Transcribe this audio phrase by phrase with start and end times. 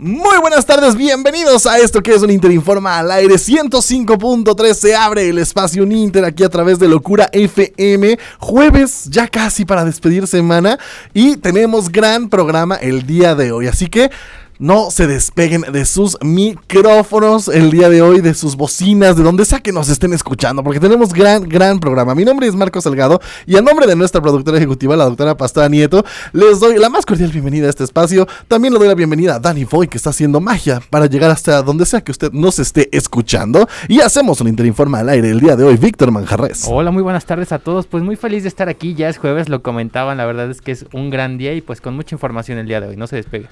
[0.00, 5.28] Muy buenas tardes, bienvenidos a esto que es un Interinforma al aire 105.3 se abre
[5.28, 10.78] el espacio Uninter aquí a través de Locura FM jueves ya casi para despedir semana
[11.14, 14.08] y tenemos gran programa el día de hoy así que
[14.58, 19.44] no se despeguen de sus micrófonos el día de hoy, de sus bocinas, de donde
[19.44, 22.14] sea que nos estén escuchando, porque tenemos gran, gran programa.
[22.14, 25.68] Mi nombre es Marco Salgado y a nombre de nuestra productora ejecutiva, la doctora Pastora
[25.68, 28.26] Nieto, les doy la más cordial bienvenida a este espacio.
[28.48, 31.62] También le doy la bienvenida a Dani Foy, que está haciendo magia para llegar hasta
[31.62, 33.68] donde sea que usted nos esté escuchando.
[33.86, 36.64] Y hacemos un Interinforma al aire el día de hoy, Víctor Manjarres.
[36.68, 37.86] Hola, muy buenas tardes a todos.
[37.86, 40.72] Pues muy feliz de estar aquí, ya es jueves, lo comentaban, la verdad es que
[40.72, 43.16] es un gran día y pues con mucha información el día de hoy, no se
[43.16, 43.48] despegue.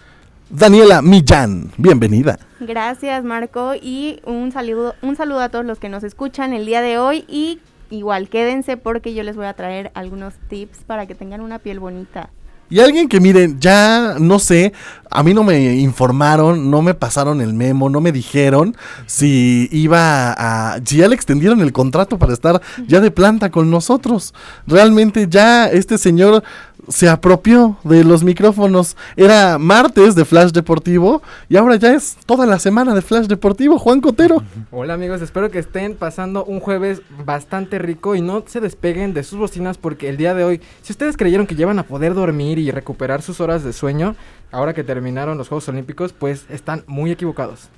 [0.48, 2.38] Daniela Millán, bienvenida.
[2.60, 6.82] Gracias Marco y un saludo, un saludo a todos los que nos escuchan el día
[6.82, 7.58] de hoy y
[7.90, 11.80] igual quédense porque yo les voy a traer algunos tips para que tengan una piel
[11.80, 12.30] bonita.
[12.68, 14.72] Y alguien que miren, ya no sé,
[15.08, 18.76] a mí no me informaron, no me pasaron el memo, no me dijeron
[19.06, 23.70] si iba a, si ya le extendieron el contrato para estar ya de planta con
[23.70, 24.34] nosotros.
[24.66, 26.42] Realmente ya este señor
[26.88, 28.96] se apropió de los micrófonos.
[29.16, 33.78] Era martes de Flash Deportivo y ahora ya es toda la semana de Flash Deportivo.
[33.78, 34.42] Juan Cotero.
[34.70, 39.22] Hola amigos, espero que estén pasando un jueves bastante rico y no se despeguen de
[39.22, 42.58] sus bocinas porque el día de hoy, si ustedes creyeron que llevan a poder dormir
[42.58, 44.16] y recuperar sus horas de sueño,
[44.52, 47.68] ahora que terminaron los Juegos Olímpicos, pues están muy equivocados.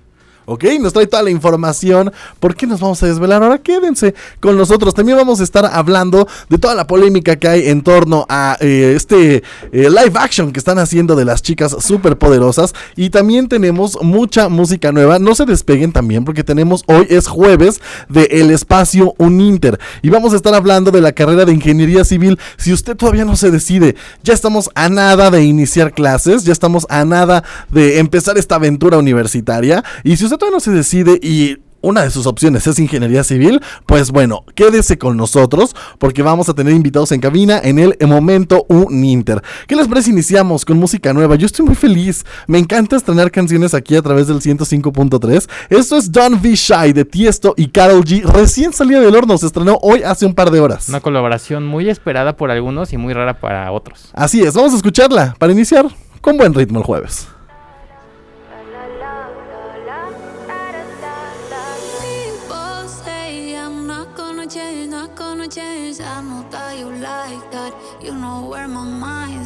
[0.49, 0.65] ¿Ok?
[0.81, 2.11] Nos trae toda la información.
[2.41, 3.43] ¿Por qué nos vamos a desvelar?
[3.43, 4.95] Ahora quédense con nosotros.
[4.95, 8.95] También vamos a estar hablando de toda la polémica que hay en torno a eh,
[8.97, 12.75] este eh, live action que están haciendo de las chicas súper poderosas.
[12.97, 15.19] Y también tenemos mucha música nueva.
[15.19, 19.79] No se despeguen también porque tenemos hoy es jueves de El Espacio Uninter.
[20.01, 22.39] Y vamos a estar hablando de la carrera de Ingeniería Civil.
[22.57, 26.87] Si usted todavía no se decide, ya estamos a nada de iniciar clases, ya estamos
[26.89, 29.85] a nada de empezar esta aventura universitaria.
[30.05, 33.61] Y si usted todavía no se decide y una de sus opciones es ingeniería civil,
[33.87, 38.67] pues bueno, quédese con nosotros porque vamos a tener invitados en cabina en el momento
[38.69, 39.43] Uninter.
[39.67, 40.11] ¿Qué les parece?
[40.11, 41.37] Iniciamos con música nueva.
[41.37, 42.25] Yo estoy muy feliz.
[42.47, 45.49] Me encanta estrenar canciones aquí a través del 105.3.
[45.71, 48.25] Esto es Don't Be Shy de Tiesto y Carol G.
[48.25, 50.89] Recién salida del horno, se estrenó hoy hace un par de horas.
[50.89, 54.11] Una colaboración muy esperada por algunos y muy rara para otros.
[54.15, 55.87] Así es, vamos a escucharla para iniciar
[56.21, 57.29] con buen ritmo el jueves.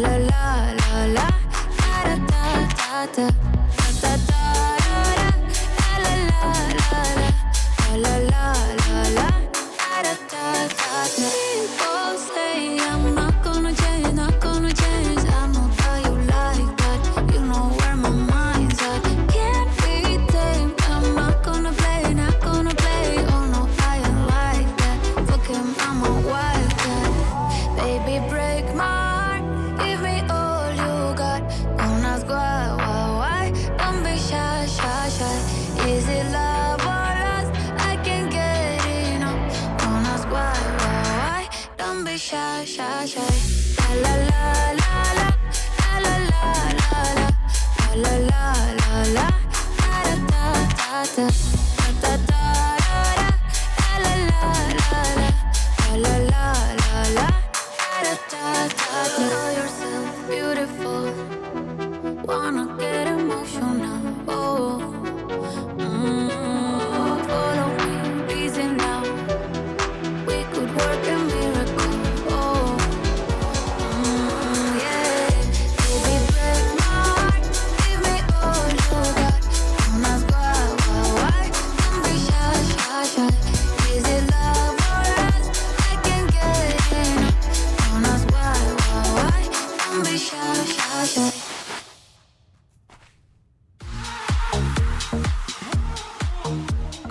[0.00, 1.26] La la la la
[2.04, 2.46] da.
[2.86, 3.87] Da da da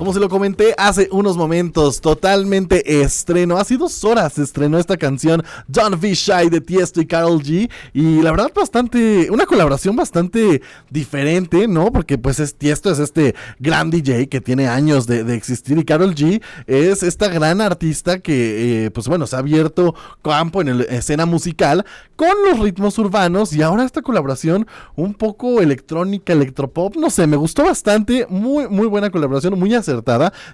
[0.07, 3.57] Como se lo comenté hace unos momentos, totalmente estreno.
[3.57, 7.69] Hace dos horas se estrenó esta canción Don't Be Shy de Tiesto y Carol G.
[7.91, 9.29] Y la verdad, bastante.
[9.29, 11.91] Una colaboración bastante diferente, ¿no?
[11.91, 15.77] Porque pues es Tiesto es este gran DJ que tiene años de, existir.
[15.77, 20.61] Y Carol G es esta gran artista que, eh, pues bueno, se ha abierto campo
[20.61, 23.51] en la escena musical con los ritmos urbanos.
[23.51, 26.95] Y ahora esta colaboración un poco electrónica, electropop.
[26.95, 28.25] No sé, me gustó bastante.
[28.29, 29.96] Muy, muy buena colaboración, muy acertada.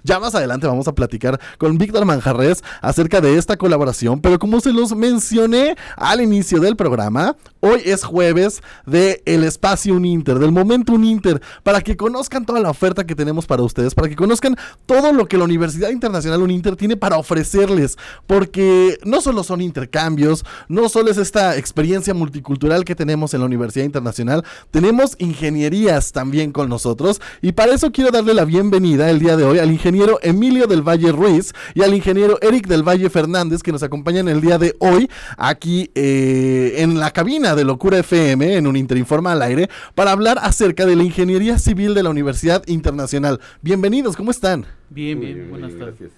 [0.02, 4.20] Ya más adelante vamos a platicar con Víctor Manjarres acerca de esta colaboración.
[4.20, 9.94] Pero como se los mencioné al inicio del programa, hoy es jueves de El Espacio
[9.94, 14.08] Uninter, del Momento Uninter, para que conozcan toda la oferta que tenemos para ustedes, para
[14.08, 14.56] que conozcan
[14.86, 17.96] todo lo que la Universidad Internacional Uninter tiene para ofrecerles.
[18.26, 23.46] Porque no solo son intercambios, no solo es esta experiencia multicultural que tenemos en la
[23.46, 27.20] Universidad Internacional, tenemos ingenierías también con nosotros.
[27.42, 30.82] Y para eso quiero darle la bienvenida el día de hoy al ingeniero Emilio del
[30.82, 34.74] Valle Ruiz y al ingeniero Eric del Valle Fernández que nos acompañan el día de
[34.78, 40.12] hoy aquí eh, en la cabina de Locura FM en un Interinforma al aire para
[40.12, 43.40] hablar acerca de la ingeniería civil de la Universidad Internacional.
[43.62, 44.66] Bienvenidos, ¿cómo están?
[44.90, 46.10] Bien, bien, buenas tardes.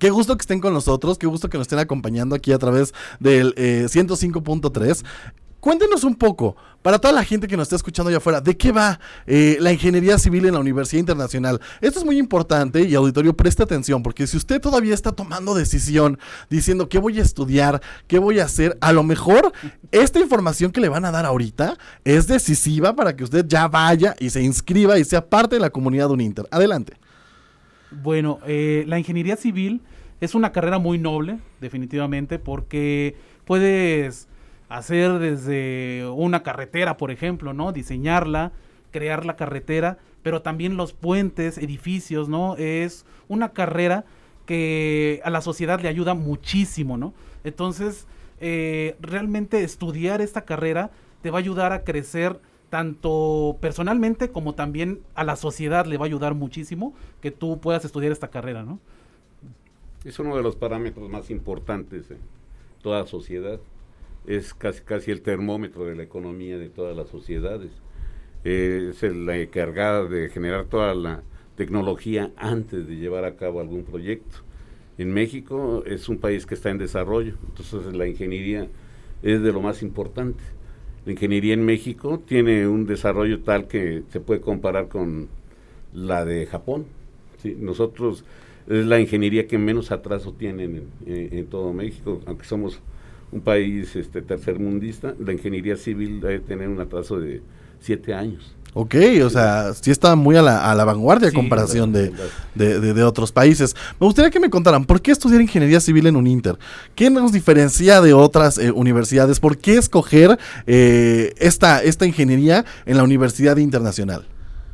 [0.00, 2.94] Qué gusto que estén con nosotros, qué gusto que nos estén acompañando aquí a través
[3.18, 5.04] del eh, 105.3.
[5.60, 8.72] Cuéntenos un poco, para toda la gente que nos está escuchando allá afuera, ¿de qué
[8.72, 11.60] va eh, la ingeniería civil en la Universidad Internacional?
[11.82, 16.18] Esto es muy importante y auditorio, preste atención, porque si usted todavía está tomando decisión
[16.48, 19.52] diciendo qué voy a estudiar, qué voy a hacer, a lo mejor
[19.92, 24.16] esta información que le van a dar ahorita es decisiva para que usted ya vaya
[24.18, 26.48] y se inscriba y sea parte de la comunidad Uninter.
[26.50, 26.94] Adelante.
[27.90, 29.82] Bueno, eh, la ingeniería civil
[30.22, 34.29] es una carrera muy noble, definitivamente, porque puedes
[34.70, 37.72] hacer desde una carretera, por ejemplo, ¿no?
[37.72, 38.52] Diseñarla,
[38.92, 42.56] crear la carretera, pero también los puentes, edificios, ¿no?
[42.56, 44.04] Es una carrera
[44.46, 47.12] que a la sociedad le ayuda muchísimo, ¿no?
[47.42, 48.06] Entonces,
[48.40, 50.90] eh, realmente estudiar esta carrera
[51.20, 52.40] te va a ayudar a crecer
[52.70, 57.84] tanto personalmente como también a la sociedad le va a ayudar muchísimo que tú puedas
[57.84, 58.78] estudiar esta carrera, ¿no?
[60.04, 62.18] Es uno de los parámetros más importantes en
[62.82, 63.58] toda sociedad.
[64.30, 67.70] Es casi, casi el termómetro de la economía de todas las sociedades.
[68.44, 71.22] Eh, es la encargada de generar toda la
[71.56, 74.38] tecnología antes de llevar a cabo algún proyecto.
[74.98, 78.68] En México es un país que está en desarrollo, entonces la ingeniería
[79.22, 80.42] es de lo más importante.
[81.06, 85.28] La ingeniería en México tiene un desarrollo tal que se puede comparar con
[85.94, 86.86] la de Japón.
[87.58, 88.24] Nosotros
[88.68, 92.80] es la ingeniería que menos atraso tiene en, en- en todo México, aunque somos
[93.32, 97.42] un país este, tercermundista, la ingeniería civil debe tener un atraso de
[97.80, 98.54] siete años.
[98.72, 98.94] Ok,
[99.24, 102.12] o sea, sí está muy a la, a la vanguardia a Sí, comparación de,
[102.54, 103.74] de- de otros países.
[103.98, 106.56] Me gustaría que me contaran, ¿por qué estudiar ingeniería civil en un Inter?
[106.94, 109.40] ¿Qué nos diferencia de otras eh, universidades?
[109.40, 110.38] ¿Por qué escoger
[110.68, 114.24] eh, esta, esta ingeniería en la Universidad Internacional?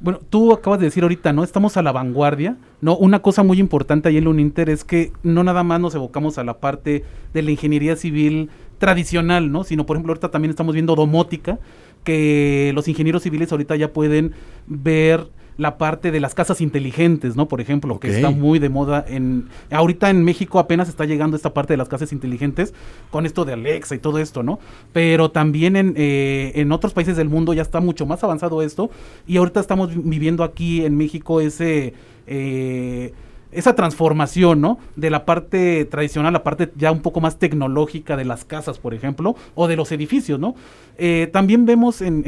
[0.00, 1.42] Bueno, tú acabas de decir ahorita, ¿no?
[1.42, 2.96] Estamos a la vanguardia, ¿no?
[2.96, 6.36] Una cosa muy importante ahí en la UNINTER es que no nada más nos evocamos
[6.36, 7.02] a la parte
[7.32, 9.64] de la ingeniería civil tradicional, ¿no?
[9.64, 11.58] Sino, por ejemplo, ahorita también estamos viendo domótica,
[12.04, 14.32] que los ingenieros civiles ahorita ya pueden
[14.66, 17.48] ver la parte de las casas inteligentes, ¿no?
[17.48, 21.54] Por ejemplo, que está muy de moda en ahorita en México apenas está llegando esta
[21.54, 22.74] parte de las casas inteligentes
[23.10, 24.58] con esto de Alexa y todo esto, ¿no?
[24.92, 28.90] Pero también en, eh, en otros países del mundo ya está mucho más avanzado esto
[29.26, 31.94] y ahorita estamos vi- viviendo aquí en México ese
[32.26, 33.12] eh,
[33.56, 34.78] esa transformación, ¿no?
[34.96, 38.92] De la parte tradicional, la parte ya un poco más tecnológica de las casas, por
[38.92, 40.54] ejemplo, o de los edificios, ¿no?
[40.98, 42.22] Eh, también vemos en,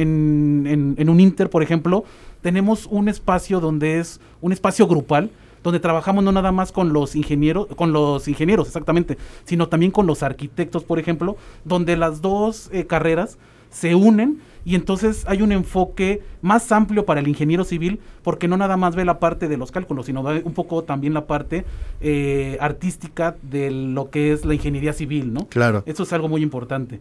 [1.08, 2.04] un Inter, por ejemplo,
[2.40, 5.30] tenemos un espacio donde es un espacio grupal,
[5.62, 10.06] donde trabajamos no nada más con los ingenieros, con los ingenieros, exactamente, sino también con
[10.06, 13.37] los arquitectos, por ejemplo, donde las dos eh, carreras
[13.70, 18.56] se unen y entonces hay un enfoque más amplio para el ingeniero civil porque no
[18.56, 21.64] nada más ve la parte de los cálculos, sino ve un poco también la parte
[22.00, 25.48] eh, artística de lo que es la ingeniería civil, ¿no?
[25.48, 25.82] Claro.
[25.87, 27.00] Eso es algo muy importante.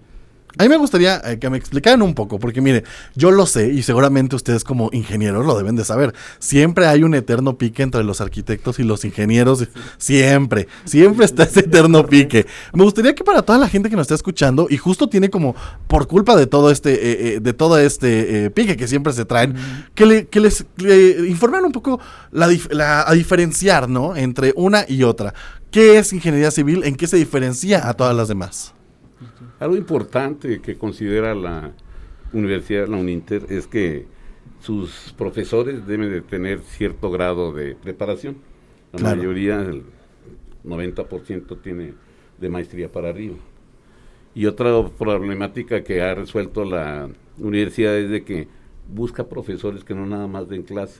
[0.59, 2.83] A mí me gustaría eh, que me explicaran un poco, porque mire,
[3.15, 6.15] yo lo sé y seguramente ustedes como ingenieros lo deben de saber.
[6.39, 9.67] Siempre hay un eterno pique entre los arquitectos y los ingenieros.
[9.99, 12.47] Siempre, siempre está ese eterno pique.
[12.73, 15.55] Me gustaría que para toda la gente que nos está escuchando y justo tiene como
[15.87, 19.25] por culpa de todo este, eh, eh, de todo este eh, pique que siempre se
[19.25, 19.53] traen,
[19.93, 21.99] que, le- que les le informen un poco
[22.31, 24.15] la, la- a diferenciar, ¿no?
[24.15, 25.35] Entre una y otra.
[25.69, 26.81] ¿Qué es ingeniería civil?
[26.83, 28.73] ¿En qué se diferencia a todas las demás?
[29.59, 31.73] Algo importante que considera la
[32.33, 34.05] Universidad, la UNINTER, es que
[34.59, 38.37] sus profesores deben de tener cierto grado de preparación.
[38.93, 39.17] La Claro.
[39.17, 39.83] mayoría, el
[40.63, 41.93] 90% tiene
[42.39, 43.35] de maestría para arriba.
[44.35, 47.09] Y otra problemática que ha resuelto la
[47.39, 48.47] universidad es de que
[48.93, 50.99] busca profesores que no nada más den clase,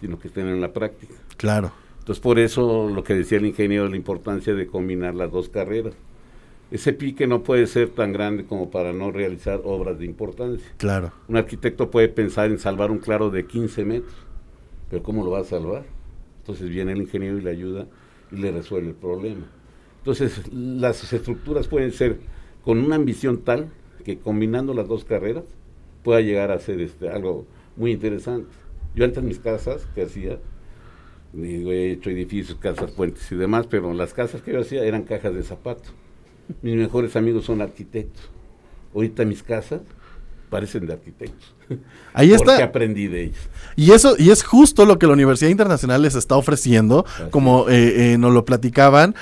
[0.00, 1.14] sino que estén en la práctica.
[1.36, 1.72] Claro.
[1.98, 5.94] Entonces, por eso lo que decía el ingeniero, la importancia de combinar las dos carreras.
[6.72, 10.66] Ese pique no puede ser tan grande como para no realizar obras de importancia.
[10.78, 11.12] Claro.
[11.28, 14.14] Un arquitecto puede pensar en salvar un claro de 15 metros,
[14.88, 15.84] pero ¿cómo lo va a salvar?
[16.38, 17.88] Entonces viene el ingeniero y le ayuda
[18.30, 19.44] y le resuelve el problema.
[19.98, 22.20] Entonces, las estructuras pueden ser
[22.64, 23.68] con una ambición tal
[24.02, 25.44] que combinando las dos carreras
[26.02, 27.44] pueda llegar a ser este, algo
[27.76, 28.48] muy interesante.
[28.94, 30.38] Yo antes mis casas que hacía,
[31.34, 35.02] digo, he hecho edificios, casas, puentes y demás, pero las casas que yo hacía eran
[35.02, 35.90] cajas de zapato.
[36.62, 38.22] Mis mejores amigos son arquitectos.
[38.94, 39.80] Ahorita mis casas
[40.50, 41.54] parecen de arquitectos.
[42.12, 42.64] Ahí Porque está.
[42.64, 43.38] aprendí de ellos.
[43.74, 47.70] Y eso, y es justo lo que la Universidad Internacional les está ofreciendo, Así como
[47.70, 49.14] eh, eh, nos lo platicaban.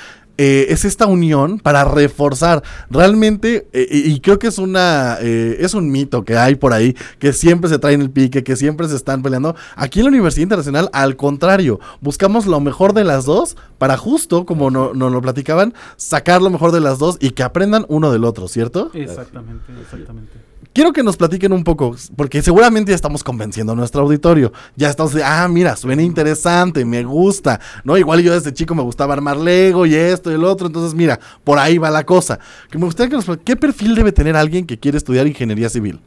[0.42, 2.62] Eh, es esta unión para reforzar.
[2.88, 6.97] Realmente eh, y, creo que es una eh, es un mito que hay por ahí
[7.18, 9.54] que siempre se traen el pique que siempre se están peleando.
[9.76, 14.47] Aquí en la Universidad Internacional al contrario buscamos lo mejor de las dos para justo
[14.47, 18.11] como no- nos lo platicaban sacar lo mejor de las dos y que aprendan uno
[18.11, 20.32] del otro cierto Exactamente, exactamente.
[20.73, 24.53] Quiero que nos platiquen un poco, porque seguramente ya estamos convenciendo a nuestro auditorio.
[24.77, 27.99] Ya estamos de, ah, mira, suena interesante, me gusta, ¿no?
[27.99, 31.19] Igual yo desde chico me gustaba armar Lego y esto y el otro, entonces mira,
[31.43, 32.39] por ahí va la cosa.
[32.71, 35.99] Que me gustaría que nos ¿qué perfil debe tener alguien que quiere estudiar ingeniería civil?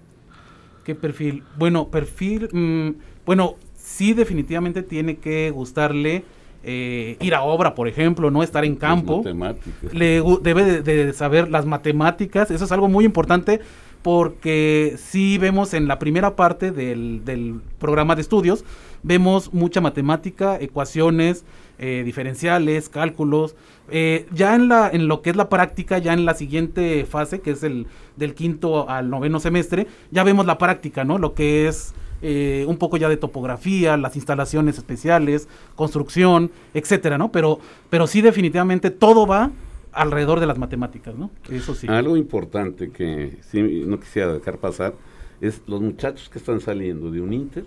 [0.86, 1.44] ¿Qué perfil?
[1.58, 6.24] Bueno, perfil, mm, bueno, sí definitivamente tiene que gustarle
[6.64, 9.18] eh, ir a obra, por ejemplo, no estar en campo.
[9.18, 9.94] Matemáticas.
[9.94, 13.60] le debe de, de saber las matemáticas, eso es algo muy importante
[14.04, 18.64] porque si vemos en la primera parte del, del programa de estudios,
[19.02, 21.46] vemos mucha matemática, ecuaciones,
[21.80, 23.56] eh, diferenciales, cálculos.
[23.90, 27.42] Eh, ya en, la, en lo que es la práctica, ya en la siguiente fase,
[27.42, 31.18] que es el del quinto al noveno semestre, ya vemos la práctica, ¿no?
[31.18, 37.32] Lo que es eh, un poco ya de topografía, las instalaciones especiales, construcción, etcétera, ¿no?
[37.32, 39.52] Pero, pero sí definitivamente todo va
[39.94, 41.32] alrededor de las matemáticas, ¿no?
[41.50, 41.88] Eso sí.
[41.90, 44.94] Algo importante que sí no quisiera dejar pasar
[45.42, 47.66] es los muchachos que están saliendo de un Inter,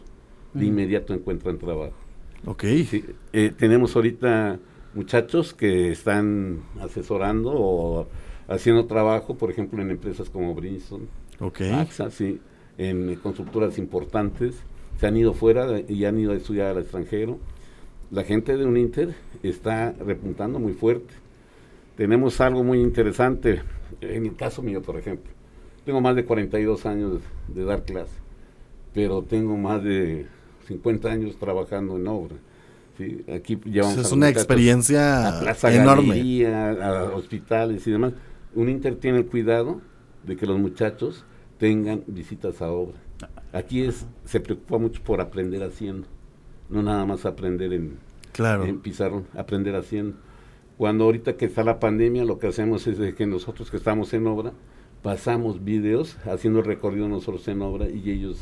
[0.54, 1.92] de inmediato encuentran trabajo.
[2.46, 2.64] Ok.
[2.88, 4.58] Sí, eh, tenemos ahorita
[4.94, 8.06] muchachos que están asesorando o
[8.48, 11.08] haciendo trabajo, por ejemplo, en empresas como Brinson,
[11.40, 11.60] Ok.
[11.74, 12.40] AXA, sí,
[12.78, 14.54] en constructoras importantes,
[14.98, 17.38] se han ido fuera de- y han ido a estudiar al extranjero.
[18.10, 21.12] La gente de Uninter está repuntando muy fuerte.
[21.96, 23.62] Tenemos algo muy interesante,
[24.00, 25.32] en el caso mío, por ejemplo.
[25.84, 28.12] Tengo más de 42 años de dar clase,
[28.92, 30.26] pero tengo más de
[30.66, 32.36] 50 años trabajando en obra.
[32.98, 36.08] Sí, aquí llevamos es una experiencia a Plaza enorme.
[36.08, 38.14] Galería, a hospitales y demás.
[38.54, 39.80] Un Inter tiene el cuidado
[40.24, 41.24] de que los muchachos
[41.58, 42.96] tengan visitas a obra.
[43.52, 46.06] Aquí es se preocupa mucho por aprender haciendo,
[46.68, 47.98] no nada más aprender en,
[48.32, 48.64] Claro.
[48.64, 50.16] en pizarrón, aprender haciendo.
[50.76, 54.12] Cuando ahorita que está la pandemia, lo que hacemos es de que nosotros que estamos
[54.12, 54.52] en obra,
[55.02, 58.38] pasamos videos haciendo el recorrido nosotros en obra y ellos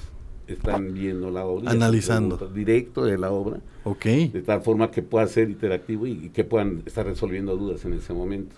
[0.47, 1.71] están viendo la obra.
[1.71, 2.37] Analizando.
[2.49, 4.05] Directo de la obra Ok.
[4.05, 7.95] de tal forma que pueda ser interactivo y, y que puedan estar resolviendo dudas en
[7.95, 8.57] ese momento.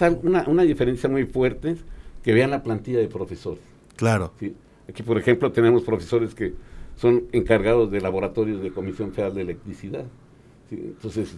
[0.00, 1.76] Es una, una diferencia muy fuerte
[2.22, 3.62] que vean la plantilla de profesores.
[3.96, 4.32] Claro.
[4.38, 4.54] ¿sí?
[4.88, 6.54] Aquí, por ejemplo, tenemos profesores que
[6.96, 10.04] son encargados de laboratorios de Comisión Federal de Electricidad.
[10.70, 10.76] ¿sí?
[10.76, 11.36] Entonces,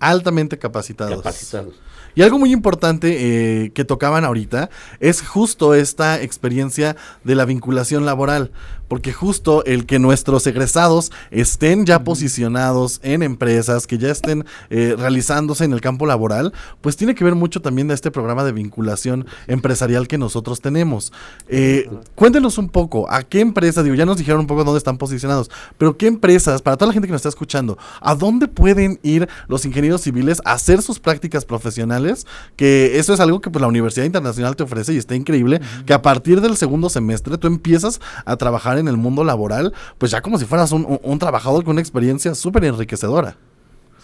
[0.00, 1.16] Altamente capacitados.
[1.16, 1.74] capacitados.
[2.14, 8.06] Y algo muy importante eh, que tocaban ahorita es justo esta experiencia de la vinculación
[8.06, 8.50] laboral,
[8.88, 14.96] porque justo el que nuestros egresados estén ya posicionados en empresas, que ya estén eh,
[14.98, 18.52] realizándose en el campo laboral, pues tiene que ver mucho también de este programa de
[18.52, 21.12] vinculación empresarial que nosotros tenemos.
[21.48, 24.98] Eh, cuéntenos un poco, ¿a qué empresas, digo, ya nos dijeron un poco dónde están
[24.98, 28.98] posicionados, pero qué empresas, para toda la gente que nos está escuchando, ¿a dónde pueden
[29.02, 32.26] ir los ingenieros civiles a hacer sus prácticas profesionales?
[32.56, 35.92] Que eso es algo que pues, la Universidad Internacional te ofrece y está increíble, que
[35.92, 40.20] a partir del segundo semestre tú empiezas a trabajar en el mundo laboral, pues ya
[40.22, 43.36] como si fueras un, un- un trabajador con una experiencia súper enriquecedora.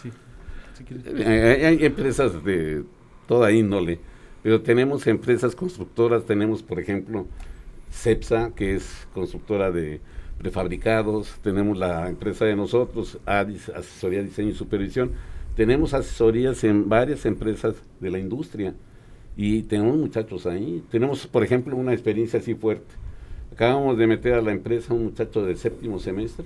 [0.03, 0.11] Sí.
[1.07, 2.85] Eh, Hay, hay empresas de
[3.27, 4.01] toda índole,
[4.43, 7.27] pero tenemos empresas constructoras, tenemos por ejemplo
[7.91, 10.01] CEPSA, que es constructora de
[10.39, 15.13] prefabricados, tenemos la empresa de nosotros, ADIS, Asesoría, Diseño y Supervisión,
[15.57, 18.75] tenemos asesorías en varias empresas de la industria
[19.37, 20.83] y tenemos muchachos ahí.
[20.91, 22.93] Tenemos, por ejemplo, una experiencia así fuerte.
[23.55, 26.45] Acabamos de meter a la empresa un muchacho de séptimo semestre.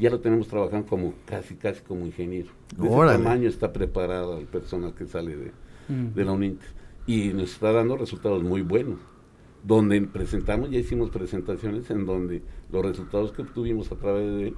[0.00, 2.48] Ya lo tenemos trabajando como casi, casi como ingeniero.
[2.76, 5.52] De ese tamaño está preparado el personal que sale de,
[5.88, 6.14] Mm.
[6.14, 6.68] de la UNINTER.
[7.06, 8.98] Y nos está dando resultados muy buenos.
[9.62, 14.54] Donde presentamos, ya hicimos presentaciones en donde los resultados que obtuvimos a través de él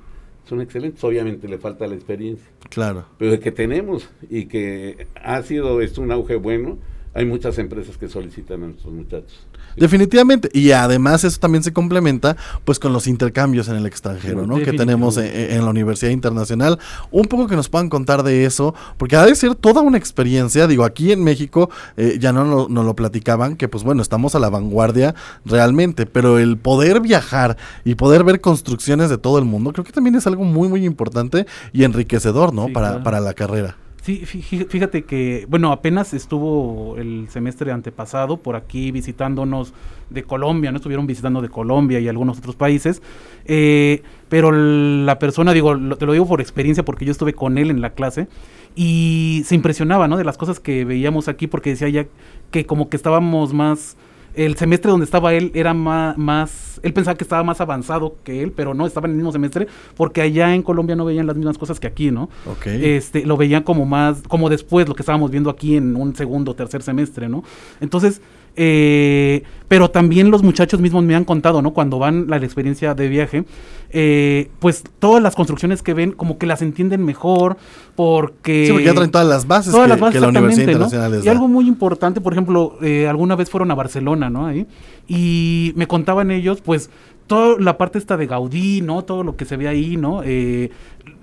[0.46, 1.04] son excelentes.
[1.04, 3.04] Obviamente le falta la experiencia, Claro.
[3.18, 6.78] pero de que tenemos y que ha sido esto un auge bueno,
[7.12, 9.46] hay muchas empresas que solicitan a nuestros muchachos.
[9.76, 10.48] Definitivamente.
[10.52, 14.58] Y además eso también se complementa pues con los intercambios en el extranjero, ¿no?
[14.58, 16.78] Que tenemos en, en la Universidad Internacional.
[17.10, 20.66] Un poco que nos puedan contar de eso, porque ha de ser toda una experiencia.
[20.66, 24.38] Digo, aquí en México eh, ya no nos lo platicaban, que pues bueno, estamos a
[24.38, 25.14] la vanguardia
[25.44, 29.92] realmente, pero el poder viajar y poder ver construcciones de todo el mundo, creo que
[29.92, 32.66] también es algo muy, muy importante y enriquecedor, ¿no?
[32.66, 33.04] Sí, para, claro.
[33.04, 33.76] para la carrera.
[34.18, 39.74] Fíjate que, bueno, apenas estuvo el semestre antepasado por aquí visitándonos
[40.10, 40.76] de Colombia, ¿no?
[40.76, 43.02] Estuvieron visitando de Colombia y algunos otros países,
[43.44, 47.70] eh, pero la persona, digo, te lo digo por experiencia porque yo estuve con él
[47.70, 48.28] en la clase
[48.74, 50.16] y se impresionaba, ¿no?
[50.16, 52.06] De las cosas que veíamos aquí porque decía ya
[52.50, 53.96] que como que estábamos más...
[54.34, 58.42] El semestre donde estaba él era ma- más, Él pensaba que estaba más avanzado que
[58.42, 61.36] él, pero no, estaba en el mismo semestre porque allá en Colombia no veían las
[61.36, 62.30] mismas cosas que aquí, ¿no?
[62.46, 62.66] Ok.
[62.66, 66.52] este, lo veían como más, como después lo que estábamos viendo aquí en un segundo
[66.52, 67.42] o tercer semestre, ¿no?
[67.80, 68.20] Entonces,
[68.56, 71.72] eh, pero también los muchachos mismos me han contado, ¿no?
[71.72, 73.44] Cuando van a la experiencia de viaje,
[73.90, 77.56] eh, pues todas las construcciones que ven como que las entienden mejor
[77.94, 78.66] porque...
[78.66, 80.78] sí, porque ya traen todas las bases, todas que, las bases, que la Universidad exactamente,
[80.78, 80.86] ¿no?
[80.86, 84.46] Internacional les Y algo muy importante, por ejemplo, eh, alguna vez fueron a Barcelona, ¿no?
[84.46, 84.66] Ahí,
[85.06, 86.90] y me contaban ellos, pues,
[87.30, 89.04] toda la parte esta de Gaudí, ¿no?
[89.04, 90.24] Todo lo que se ve ahí, ¿no?
[90.24, 90.72] Eh,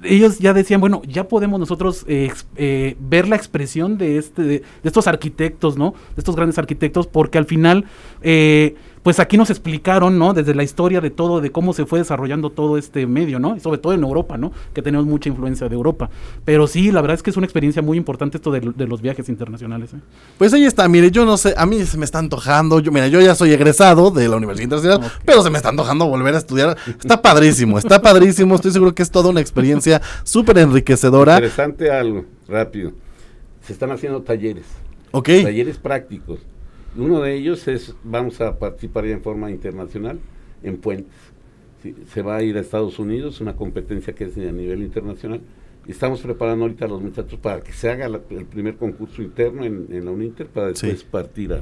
[0.04, 4.60] ellos ya decían, bueno, ya podemos nosotros eh, eh, ver la expresión de, este, de,
[4.60, 5.92] de estos arquitectos, ¿no?
[6.16, 7.88] De estos grandes arquitectos, porque al final,
[8.22, 8.76] eh,
[9.08, 10.34] pues aquí nos explicaron, ¿no?
[10.34, 13.56] Desde la historia de todo, de cómo se fue desarrollando todo este medio, ¿no?
[13.56, 14.52] Y sobre todo en Europa, ¿no?
[14.74, 16.10] Que tenemos mucha influencia de Europa.
[16.44, 19.02] Pero sí, la verdad es que es una experiencia muy importante esto de, de los
[19.02, 19.94] viajes internacionales.
[19.94, 20.00] ¿eh?
[20.38, 23.08] Pues ahí está, mire, yo no sé, a mí se me está antojando, yo, mira,
[23.08, 26.40] yo ya soy egresado de la Universidad Internacional, pero se me está antojando volver a
[26.40, 26.76] estudiar.
[26.86, 31.36] Está padrísimo, está padrísimo, estoy seguro que es toda una experiencia súper enriquecedora.
[31.36, 32.92] Interesante algo, rápido.
[33.62, 34.66] Se están haciendo talleres,
[35.12, 36.40] Ok, talleres prácticos.
[36.98, 40.20] Uno de ellos es, vamos a participar ya en forma internacional
[40.64, 41.14] en puentes.
[41.84, 45.42] Sí, se va a ir a Estados Unidos, una competencia que es a nivel internacional.
[45.88, 49.64] Estamos preparando ahorita a los muchachos para que se haga la- el primer concurso interno
[49.64, 51.06] en, en la UNINTER para después Sí.
[51.10, 51.62] partir a,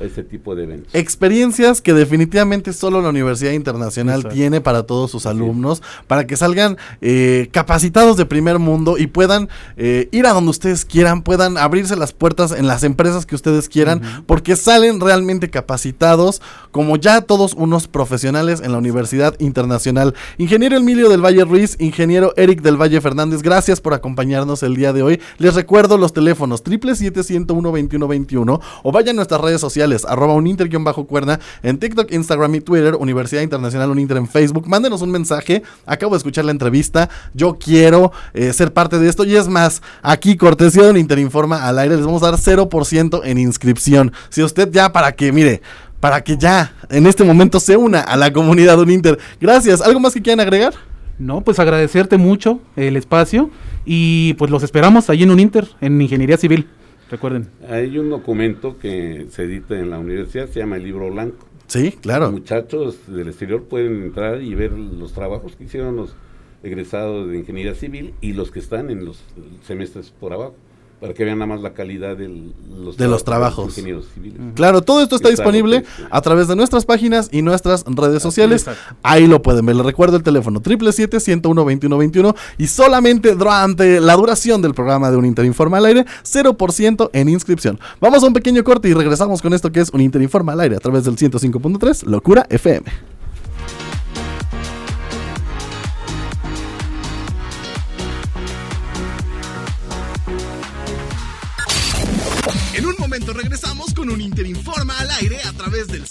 [0.00, 0.94] a este tipo de eventos.
[0.94, 4.34] experiencias que definitivamente solo la Universidad Internacional Exacto.
[4.34, 9.48] tiene para todos sus alumnos, para que salgan eh, capacitados de primer mundo y puedan
[9.76, 13.68] eh, ir a donde ustedes quieran, puedan abrirse las puertas en las empresas que ustedes
[13.68, 20.14] quieran, porque salen realmente capacitados como ya todos unos profesionales en la Universidad Internacional.
[20.38, 24.92] Ingeniero Emilio del Valle Ruiz, ingeniero Eric del Valle Fernández, gracias por acompañarnos el día
[24.92, 25.20] de hoy.
[25.38, 32.12] Les recuerdo los teléfonos 777-101-2121 o vayan a nuestras redes sociales, arroba uninter-cuerna en TikTok,
[32.12, 34.68] Instagram y Twitter, Universidad Internacional Uninter en Facebook.
[34.68, 39.24] Mándenos un mensaje, acabo de escuchar la entrevista, yo quiero eh, ser parte de esto
[39.24, 43.20] y es más, aquí cortesía de Uninter Informa al aire les vamos a dar 0%
[43.24, 44.12] en inscripción.
[44.28, 45.62] Si usted ya para que, mire,
[46.00, 49.18] para que ya en este momento se una a la comunidad Uninter.
[49.40, 49.80] Gracias.
[49.82, 50.74] ¿Algo más que quieran agregar?
[51.18, 53.50] No, pues agradecerte mucho el espacio
[53.84, 56.66] y pues los esperamos ahí en Uninter, en Ingeniería Civil.
[57.10, 57.48] Recuerden.
[57.68, 61.44] Hay un documento que se edita en la universidad, se llama el libro blanco.
[61.66, 62.30] Sí, claro.
[62.30, 66.14] Muchachos del exterior pueden entrar y ver los trabajos que hicieron los
[66.62, 69.22] egresados de ingeniería civil y los que están en los
[69.62, 70.54] semestres por abajo,
[71.00, 73.66] para que vean nada más la calidad del- los De los de trabajos.
[73.68, 74.38] ingenieros civiles.
[74.54, 78.62] Claro, todo esto está Está disponible a través de nuestras páginas y nuestras redes sociales.
[78.68, 78.96] Exacto.
[79.02, 79.76] Ahí lo pueden ver.
[79.76, 85.78] Les recuerdo el teléfono 777-101-2121 y solamente durante la duración del programa de un Interinforma
[85.78, 87.78] al aire, 0% en inscripción.
[88.00, 90.76] Vamos a un pequeño corte y regresamos con esto que es un Interinforma al aire
[90.76, 92.84] a través del 105.3 Locura FM.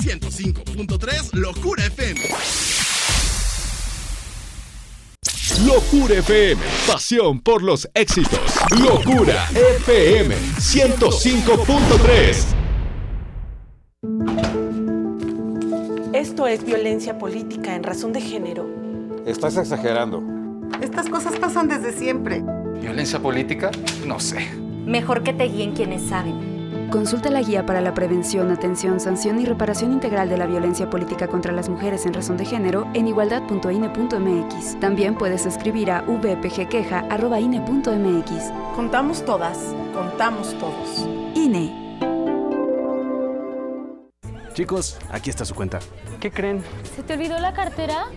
[0.01, 2.21] 105.3 Locura FM.
[5.65, 8.39] Locura FM, pasión por los éxitos.
[8.79, 12.45] Locura FM 105.3.
[16.13, 18.69] Esto es violencia política en razón de género.
[19.25, 20.23] Estás exagerando.
[20.81, 22.41] Estas cosas pasan desde siempre.
[22.79, 23.69] ¿Violencia política?
[24.07, 24.49] No sé.
[24.85, 26.58] Mejor que te guíen quienes saben.
[26.89, 31.27] Consulta la guía para la prevención, atención, sanción y reparación integral de la violencia política
[31.27, 34.79] contra las mujeres en razón de género en igualdad.ine.mx.
[34.79, 38.51] También puedes escribir a vpgqueja.ine.mx.
[38.75, 39.59] Contamos todas,
[39.93, 41.07] contamos todos.
[41.35, 41.99] INE.
[44.53, 45.77] Chicos, aquí está su cuenta.
[46.19, 46.63] ¿Qué creen?
[46.95, 48.07] ¿Se te olvidó la cartera?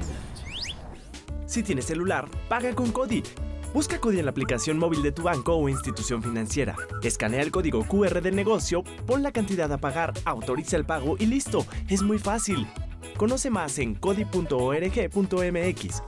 [1.44, 3.22] Si tienes celular, paga con Cody.
[3.74, 6.76] Busca Cody en la aplicación móvil de tu banco o institución financiera.
[7.02, 11.24] Escanea el código QR del negocio, pon la cantidad a pagar, autoriza el pago y
[11.24, 11.64] listo.
[11.88, 12.66] Es muy fácil.
[13.16, 16.02] Conoce más en cody.org.mx.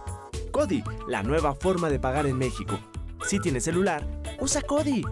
[0.51, 2.79] Cody, la nueva forma de pagar en México.
[3.27, 4.07] Si tienes celular,
[4.41, 5.03] usa Cody.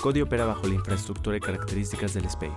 [0.00, 2.52] Cody opera bajo la infraestructura y características del SPEI.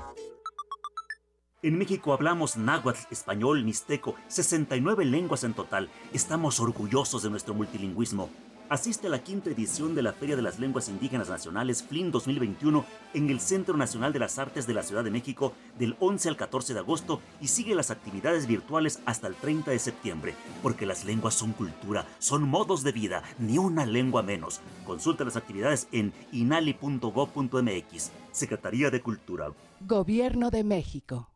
[1.63, 5.89] En México hablamos náhuatl, español, mixteco, 69 lenguas en total.
[6.13, 8.29] Estamos orgullosos de nuestro multilingüismo.
[8.71, 12.85] Asiste a la quinta edición de la Feria de las Lenguas Indígenas Nacionales FLIN 2021
[13.13, 16.37] en el Centro Nacional de las Artes de la Ciudad de México del 11 al
[16.37, 21.03] 14 de agosto y sigue las actividades virtuales hasta el 30 de septiembre, porque las
[21.03, 24.61] lenguas son cultura, son modos de vida, ni una lengua menos.
[24.85, 29.51] Consulta las actividades en inali.gov.mx, Secretaría de Cultura.
[29.81, 31.30] Gobierno de México.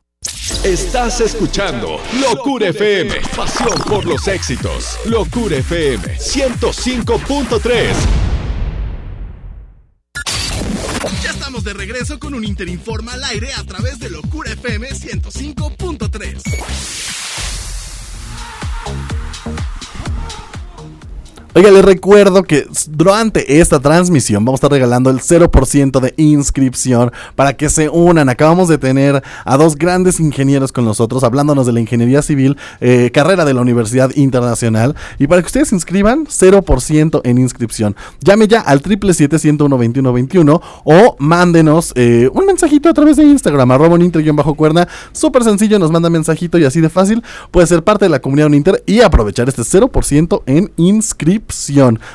[0.45, 4.99] Estás escuchando Locura FM, pasión por los éxitos.
[5.05, 7.95] Locura FM 105.3.
[11.23, 17.14] Ya estamos de regreso con un Interinforma al aire a través de Locura FM 105.3.
[21.57, 27.13] Oiga, les recuerdo que durante esta transmisión vamos a estar regalando el 0% de inscripción
[27.37, 28.27] para que se unan.
[28.27, 33.09] Acabamos de tener a dos grandes ingenieros con nosotros hablándonos de la ingeniería civil, eh,
[33.13, 34.97] carrera de la Universidad Internacional.
[35.17, 37.95] Y para que ustedes se inscriban, 0% en inscripción.
[38.19, 43.97] Llame ya al 777-101-2121 o mándenos eh, un mensajito a través de Instagram, arroba
[44.33, 48.09] bajo cuerna Súper sencillo, nos manda mensajito y así de fácil puede ser parte de
[48.09, 51.44] la comunidad Uninter y aprovechar este 0% en inscripción.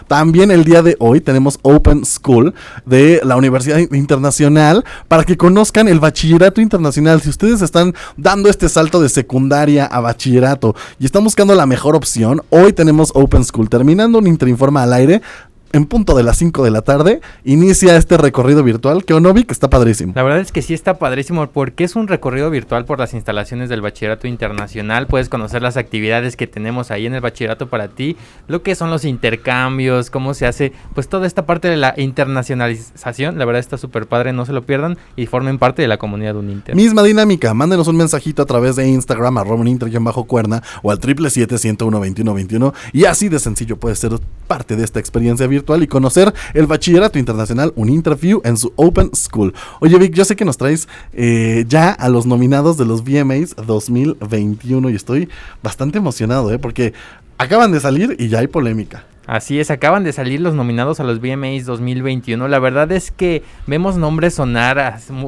[0.09, 5.88] También el día de hoy tenemos Open School de la Universidad Internacional para que conozcan
[5.88, 7.21] el bachillerato internacional.
[7.21, 11.97] Si ustedes están dando este salto de secundaria a bachillerato y están buscando la mejor
[11.97, 13.69] opción, hoy tenemos Open School.
[13.69, 15.23] Terminando un Interinforma al aire,
[15.72, 19.70] en punto de las 5 de la tarde, inicia este recorrido virtual que Onovic está
[19.70, 20.12] padrísimo.
[20.16, 23.68] La verdad es que sí está padrísimo porque es un recorrido virtual por las instalaciones
[23.68, 25.06] del Bachillerato Internacional.
[25.06, 28.16] Puedes conocer las actividades que tenemos ahí en el Bachillerato para ti,
[28.48, 33.38] lo que son los intercambios, cómo se hace, pues toda esta parte de la internacionalización.
[33.38, 36.37] La verdad está súper padre, no se lo pierdan y formen parte de la comunidad
[36.37, 36.74] Uninter.
[36.74, 39.61] Misma dinámica, mándenos un mensajito a través de Instagram, arroba
[40.00, 44.12] bajo cuerna o al 777-101-2121 y así de sencillo puede ser
[44.46, 49.11] parte de esta experiencia virtual y conocer el Bachillerato Internacional, un interview en su Open
[49.14, 49.55] School.
[49.81, 53.55] Oye, Vic, yo sé que nos traes eh, ya a los nominados de los VMAs
[53.57, 55.29] 2021 y estoy
[55.62, 56.59] bastante emocionado, ¿eh?
[56.59, 56.92] Porque
[57.38, 59.05] acaban de salir y ya hay polémica.
[59.31, 62.49] Así es, acaban de salir los nominados a los VMAs 2021.
[62.49, 64.81] La verdad es que vemos nombres sonar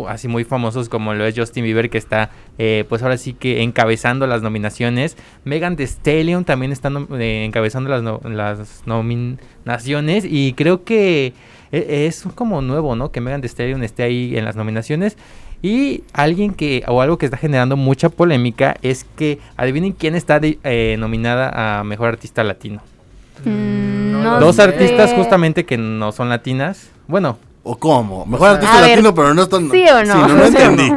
[0.09, 3.63] así muy famosos como lo es Justin Bieber que está eh, pues ahora sí que
[3.63, 5.17] encabezando las nominaciones.
[5.45, 7.91] Megan Thee Stallion también está eh, encabezando
[8.25, 11.33] las, nominaciones y creo que
[11.71, 13.13] e, es como nuevo, ¿no?
[13.13, 15.17] Que Megan Thee Stallion esté ahí en las nominaciones.
[15.63, 20.41] Y alguien que, o algo que está generando mucha polémica es que adivinen quién está
[20.43, 22.83] eh, nominada a Mejor Artista Latino.
[23.45, 23.92] Mm,
[24.41, 26.91] Dos artistas justamente que no son latinas.
[27.07, 27.39] Bueno.
[27.65, 28.27] ¿O cómo?
[28.27, 29.71] Mejor artista latino, pero no están...
[29.71, 30.27] ¿Sí o no?
[30.27, 30.91] no, entendí.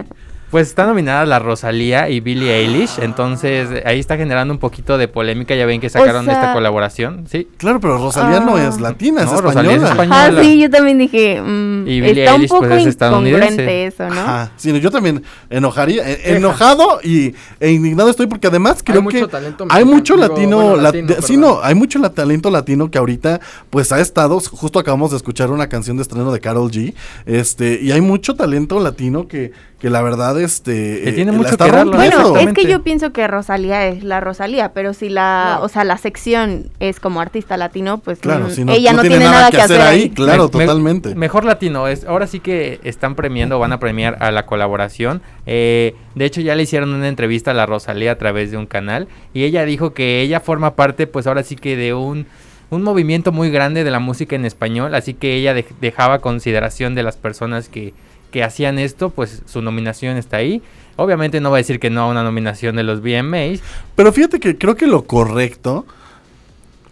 [0.55, 5.09] Pues está nominada la Rosalía y Billie Eilish, entonces ahí está generando un poquito de
[5.09, 7.49] polémica, ya ven que sacaron esta colaboración, ¿sí?
[7.57, 9.41] Claro, pero Rosalía no es latina, es, española.
[9.49, 10.31] Rosalía es española.
[10.39, 13.85] Ah, sí, yo también dije, mm, y Billie está Eilish, un poco pues, es estadounidense.
[13.87, 14.21] eso, ¿no?
[14.21, 19.07] Ajá, sí, yo también enojaría, eh, enojado y e indignado estoy porque además creo Hay
[19.09, 22.13] que mucho talento hay mucho latino, digo, bueno, lat- latino, sí, no, hay mucho la-
[22.13, 26.31] talento latino que ahorita pues ha estado, justo acabamos de escuchar una canción de estreno
[26.31, 26.93] de Carol G,
[27.25, 31.49] este, y hay mucho talento latino que, que la verdad, este, Que tiene la mucho
[31.51, 31.83] está que.
[31.83, 35.83] Bueno, es que yo pienso que Rosalía es la Rosalía, pero si la, o sea,
[35.83, 39.25] la sección es como artista latino, pues Claro, si no- ella no no, tiene tiene
[39.25, 40.09] nada nada que hacer hacer ahí, ahí.
[40.11, 41.13] claro, Me- me- totalmente.
[41.15, 45.21] mejor latino, es ahora sí que están premiando, van a premiar a la colaboración.
[45.45, 48.65] Eh, de hecho, ya le hicieron una entrevista a la Rosalía a través de un
[48.67, 52.25] canal y ella dijo que ella forma parte, pues ahora sí que de un,
[52.69, 56.95] un movimiento muy grande de la música en español, así que ella dej- dejaba consideración
[56.95, 57.93] de las personas que,
[58.35, 60.61] que hacían esto, pues su nominación está ahí.
[60.97, 63.61] Obviamente no va a decir que no a una nominación de los VMAs,
[63.95, 65.85] Pero fíjate que creo que lo correcto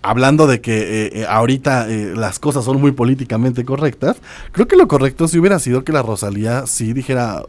[0.02, 4.22] hablando de que eh, eh, ahorita eh, las cosas son muy políticamente correctas,
[4.54, 7.44] creo que lo correcto si hubiera sido que la Rosalía sí dijera,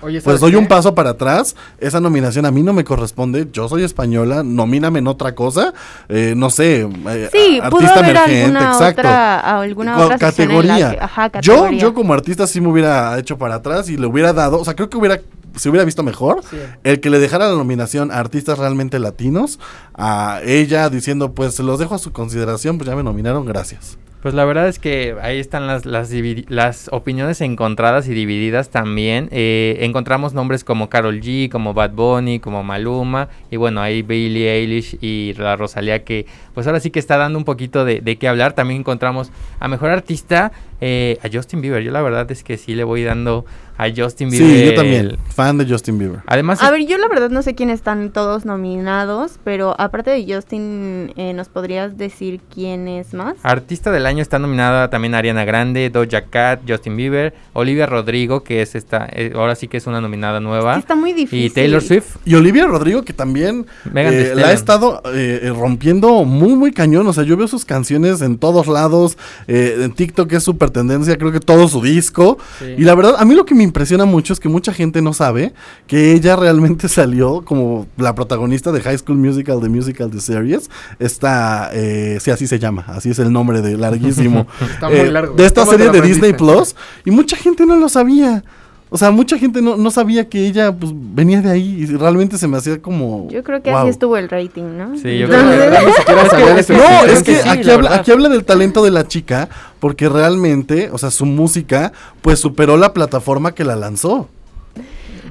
[0.00, 0.56] Oye, pues ¿sabes doy qué?
[0.56, 5.00] un paso para atrás, esa nominación a mí no me corresponde, yo soy española, nomíname
[5.00, 5.72] en otra cosa,
[6.08, 9.00] eh, no sé, eh, Sí, artista haber emergente, alguna exacto.
[9.00, 10.90] otra, alguna otra categoría.
[10.92, 11.80] que- ajá, Yo, categoría.
[11.80, 14.74] yo como artista sí me hubiera hecho para atrás y le hubiera dado, o sea,
[14.76, 15.20] creo que hubiera
[15.56, 16.40] se hubiera visto mejor
[16.84, 19.58] el que le dejara la nominación a artistas realmente latinos
[19.94, 23.98] a ella diciendo pues se los dejo a su consideración, pues ya me nominaron, gracias.
[24.20, 26.12] Pues la verdad es que ahí están las, las,
[26.48, 29.28] las opiniones encontradas y divididas también.
[29.30, 33.28] Eh, encontramos nombres como Carol G, como Bad Bunny, como Maluma.
[33.52, 36.26] Y bueno, ahí Billie Eilish y la Rosalía que
[36.58, 38.52] pues ahora sí que está dando un poquito de, de qué hablar.
[38.52, 41.84] También encontramos a Mejor Artista eh, a Justin Bieber.
[41.84, 43.44] Yo la verdad es que sí le voy dando
[43.76, 44.48] a Justin Bieber.
[44.48, 46.18] Sí, yo también, el- fan de Justin Bieber.
[46.26, 50.34] Además, A ver, yo la verdad no sé quiénes están todos nominados, pero aparte de
[50.34, 53.36] Justin, eh, ¿nos podrías decir quién es más?
[53.44, 58.62] Artista del año está nominada también Ariana Grande, Doja Cat, Justin Bieber, Olivia Rodrigo, que
[58.62, 60.74] es esta, eh, ahora sí que es una nominada nueva.
[60.74, 61.52] que está muy Y difícil.
[61.52, 62.16] Taylor Swift.
[62.24, 67.06] Y Olivia Rodrigo, que también eh, la ha estado eh, eh, rompiendo muy, muy cañón.
[67.06, 69.16] O sea, yo veo sus canciones en todos lados.
[69.46, 72.38] eh, en TikTok es súper tendencia, creo que todo su disco.
[72.58, 72.74] Sí.
[72.78, 75.12] Y la verdad, a mí lo que me impresiona mucho es que mucha gente no
[75.12, 75.52] sabe
[75.86, 80.70] que ella realmente salió como la protagonista de High School Musical, The Musical, The Series.
[80.98, 84.46] Esta, eh, sí, así se llama, así es el nombre de larguísimo.
[84.72, 85.34] Está muy Eh, largo.
[85.34, 86.32] De esta ¿Cómo serie de Disney?
[86.32, 86.74] Plus.
[87.04, 88.44] Y mucha gente no lo sabía.
[88.90, 92.38] O sea, mucha gente no, no sabía que ella pues, venía de ahí y realmente
[92.38, 93.28] se me hacía como...
[93.30, 93.80] Yo creo que wow.
[93.80, 94.96] así estuvo el rating, ¿no?
[94.96, 97.74] Sí, yo creo que ni siquiera Es que- sabía no, es que Sí, aquí, la
[97.74, 99.48] habla, aquí habla del talento de la chica
[99.78, 104.28] porque realmente, o sea, su música pues superó la plataforma que la lanzó.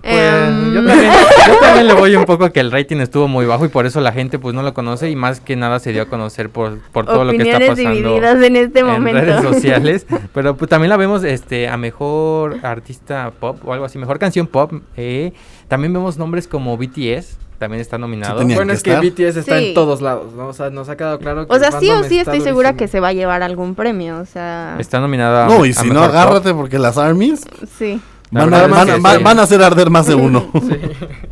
[0.02, 1.12] Pues, Em, yo, también,
[1.48, 3.86] yo también le voy un poco a que el rating estuvo muy bajo y por
[3.86, 6.50] eso la gente pues no lo conoce y más que nada se dio a conocer
[6.50, 9.22] por, por todo lo que está pasando divididas en este momento.
[9.22, 10.06] redes sociales.
[10.34, 14.48] Pero pues también la vemos este a mejor artista pop o algo así, mejor canción
[14.48, 14.72] pop.
[14.96, 15.34] eh.
[15.68, 18.40] También vemos nombres como BTS, también está nominado.
[18.40, 19.04] tenían Bueno, que es que estar.
[19.04, 19.68] BTS está Sí.
[19.70, 20.48] en todos lados, ¿no?
[20.48, 22.78] O sea, nos ha quedado claro que O sea, sí o sí estoy segura durísimo.
[22.78, 24.78] que se va a llevar algún premio, o sea...
[24.80, 27.46] Está nominada No, a- y si no, agárrate porque las armies
[27.78, 28.00] Sí.
[28.30, 29.24] Van a, van, a- que van- sí.
[29.24, 30.48] van a hacer arder más de uno.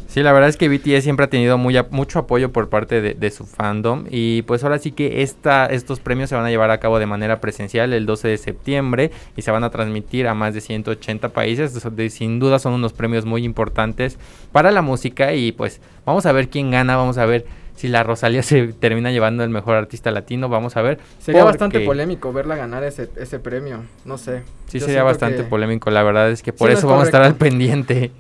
[0.08, 3.02] Sí, la verdad es que BTS siempre ha tenido muy a- mucho apoyo por parte
[3.02, 6.50] de, de su fandom y pues ahora sí que esta, estos premios se van a
[6.50, 10.30] llevar a cabo de manera presencial el 12 de septiembre y se van a transmitir
[10.30, 11.78] a más de 180 países.
[12.14, 14.18] Sin duda son unos premios muy importantes
[14.54, 18.04] para la música y pues vamos a ver quién gana, vamos a ver si la
[18.04, 21.00] Rosalía se termina llevando el mejor artista latino, vamos a ver.
[21.20, 24.44] Sería bastante polémico verla ganar ese, ese premio, no sé.
[24.68, 26.90] Sí, Yo sería bastante que- polémico, la verdad es que por Sí, no eso es
[26.92, 28.12] vamos a estar al pendiente.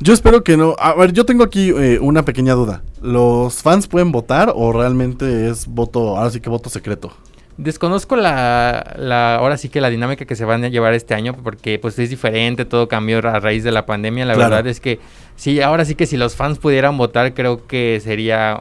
[0.00, 0.74] Yo espero que no.
[0.80, 2.82] A ver, yo tengo aquí eh, una pequeña duda.
[3.00, 7.12] ¿Los fans pueden votar o realmente es voto, ahora sí que voto secreto?
[7.56, 11.36] Desconozco la, la, ahora sí que la dinámica que se van a llevar este año,
[11.40, 14.24] porque pues es diferente, todo cambió a raíz de la pandemia.
[14.24, 14.50] La Claro.
[14.56, 14.98] verdad es que
[15.36, 18.58] sí, ahora sí que si los fans pudieran votar, creo que sería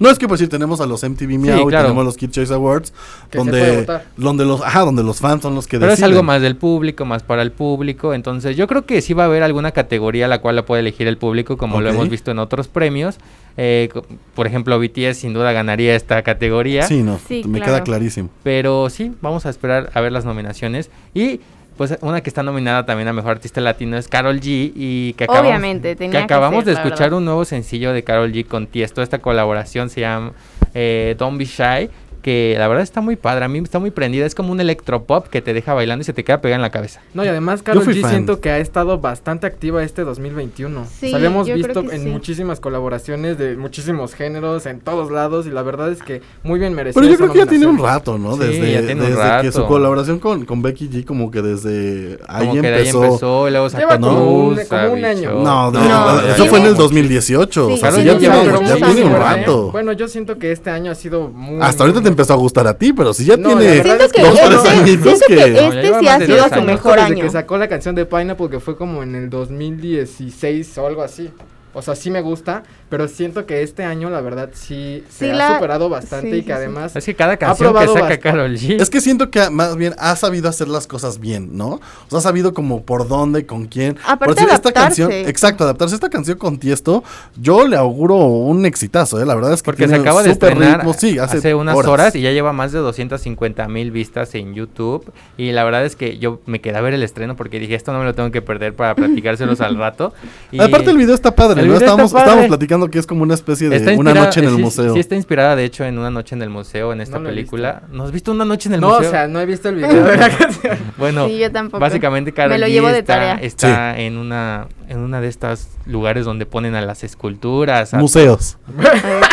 [0.00, 1.84] No es que pues sí tenemos a los MTV Meow y claro.
[1.86, 2.92] tenemos los Kid Choice Awards
[3.30, 6.42] Que donde donde los ajá, donde los fans son los que Pero es algo más
[6.42, 8.14] del público, más para el público.
[8.14, 11.06] Entonces, yo creo que sí va a haber alguna categoría la cual la puede elegir
[11.08, 13.16] el público, como lo hemos visto en otros premios.
[13.58, 13.88] Eh,
[14.34, 16.82] por ejemplo, BTS sin duda ganaría esta categoría.
[16.82, 17.72] Sí, no, Sí, me claro.
[17.72, 18.28] queda clarísimo.
[18.42, 20.90] Pero sí, vamos a esperar a ver las nominaciones.
[21.14, 21.40] Y
[21.76, 24.72] pues una que está nominada también a Mejor Artista Latino es Carol G.
[24.74, 28.46] Y que acabamos, Obviamente, que acabamos ser, de escuchar un nuevo sencillo de Carol G
[28.46, 29.02] con Tiesto.
[29.02, 30.32] Esta colaboración se llama
[30.74, 31.90] eh, Don't Be Shy.
[32.26, 33.44] Que la verdad está muy padre.
[33.44, 34.26] A mí está muy prendida.
[34.26, 36.70] Es como un electropop que te deja bailando y se te queda pegada en la
[36.70, 37.00] cabeza.
[37.14, 38.10] No, y además fui G fan.
[38.10, 40.86] siento que ha estado bastante activa este 2021.
[40.98, 42.08] Sí, o sea, la hemos yo creo visto que en sí.
[42.08, 46.74] muchísimas colaboraciones de muchísimos géneros, en todos lados, y la verdad es que muy bien
[46.74, 48.32] merecida Pero yo creo que ya tiene un rato, ¿no?
[48.32, 51.42] Sí, Desde, ya tiene un desde que su colaboración con, con Becky G, como que
[51.42, 53.04] desde ahí Como que de ahí empezó.
[53.04, 55.30] empezó y luego sacó Lleva como un- Tusa, como un año.
[55.44, 57.68] No, de- No, eso fue en el 2018.
[57.68, 59.70] o sea, ya tiene, un rato.
[59.70, 61.60] Bueno, yo siento que este año ha sido muy...
[61.62, 64.08] Hasta ahorita te empezó a gustar a ti, pero si ya No, tiene es que
[64.12, 65.50] que dos tres este, añitos que que...
[65.50, 66.66] No, este sí ha sido su años.
[66.66, 67.22] mejor desde año.
[67.24, 71.30] que sacó la canción de Pineapple que fue como en el 2016 o algo así.
[71.74, 75.30] O sea, sí me gusta, pero siento que este año la verdad sí, se Sí,
[75.30, 76.52] ha la- superado bastante sí, y que sí.
[76.52, 78.18] además Es que cada canción que saca.
[78.18, 78.80] Carol G.
[78.80, 81.68] Es que siento que ha- más bien ha sabido hacer las cosas bien, ¿no?
[81.74, 83.96] O sea, ha sabido como por dónde, con quién.
[84.04, 85.02] Aparte por decir, esta adaptarse.
[85.02, 85.94] canción, exacto, adaptarse.
[85.94, 87.02] Esta canción con Tiesto,
[87.40, 89.26] yo le auguro un exitazo, ¿eh?
[89.26, 92.14] La verdad es que Porque se acaba de estrenar ritmo, sí, hace, hace, unas horas.
[92.14, 95.10] y ya lleva más de 250 mil vistas en YouTube.
[95.36, 97.92] Y la verdad es que yo me quedé a ver el estreno porque dije, esto
[97.92, 100.12] no me lo tengo que perder para platicárselos al rato.
[100.52, 101.74] Y Aparte el video está padre, el ¿no?
[101.74, 102.24] video está Estábamos, padre.
[102.24, 104.62] estábamos platicando platicando que es como una especie de Está una noche en el sí,
[104.62, 104.92] museo.
[104.94, 107.82] Sí, está inspirada, de hecho, en Una Noche en el Museo, en esta No película.
[107.90, 109.08] ¿No has visto Una Noche en el No, Museo?
[109.08, 110.78] o sea, no he visto el video de la canción.
[110.96, 111.80] Bueno, Sí, yo tampoco.
[111.80, 113.34] básicamente Karol Me lo G llevo de está, tarea.
[113.40, 117.94] está en una en una de estas lugares donde ponen a las esculturas.
[117.94, 118.56] a- Museos.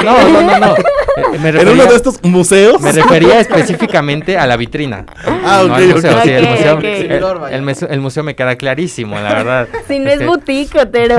[0.04, 0.76] No, no, no, no.
[0.76, 2.82] Eh, me En uno de estos museos.
[2.82, 5.06] Me refería específicamente a la vitrina.
[5.26, 6.22] Ah, no ok, al museo.
[6.24, 9.68] Sí, el museo, el- el museo- el museo me queda clarísimo, la verdad.
[9.88, 11.16] Si no es Este, boutique, Otero.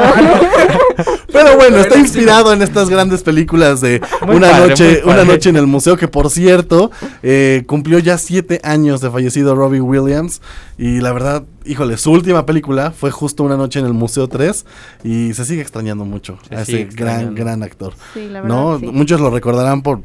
[1.33, 5.49] Pero bueno, está inspirado en estas grandes películas de Muy Una padre, noche, una noche
[5.51, 6.91] en el museo, que por cierto,
[7.23, 10.41] eh, cumplió ya siete años de fallecido Robbie Williams.
[10.77, 14.65] Y la verdad, híjole, su última película fue justo Una noche en el Museo 3.
[15.05, 17.35] Y se sigue extrañando mucho Se a ese gran, extrañando.
[17.35, 17.95] gran actor.
[18.15, 18.79] Sí, la verdad, ¿no?
[18.79, 18.87] sí.
[18.87, 20.03] Muchos lo recordarán por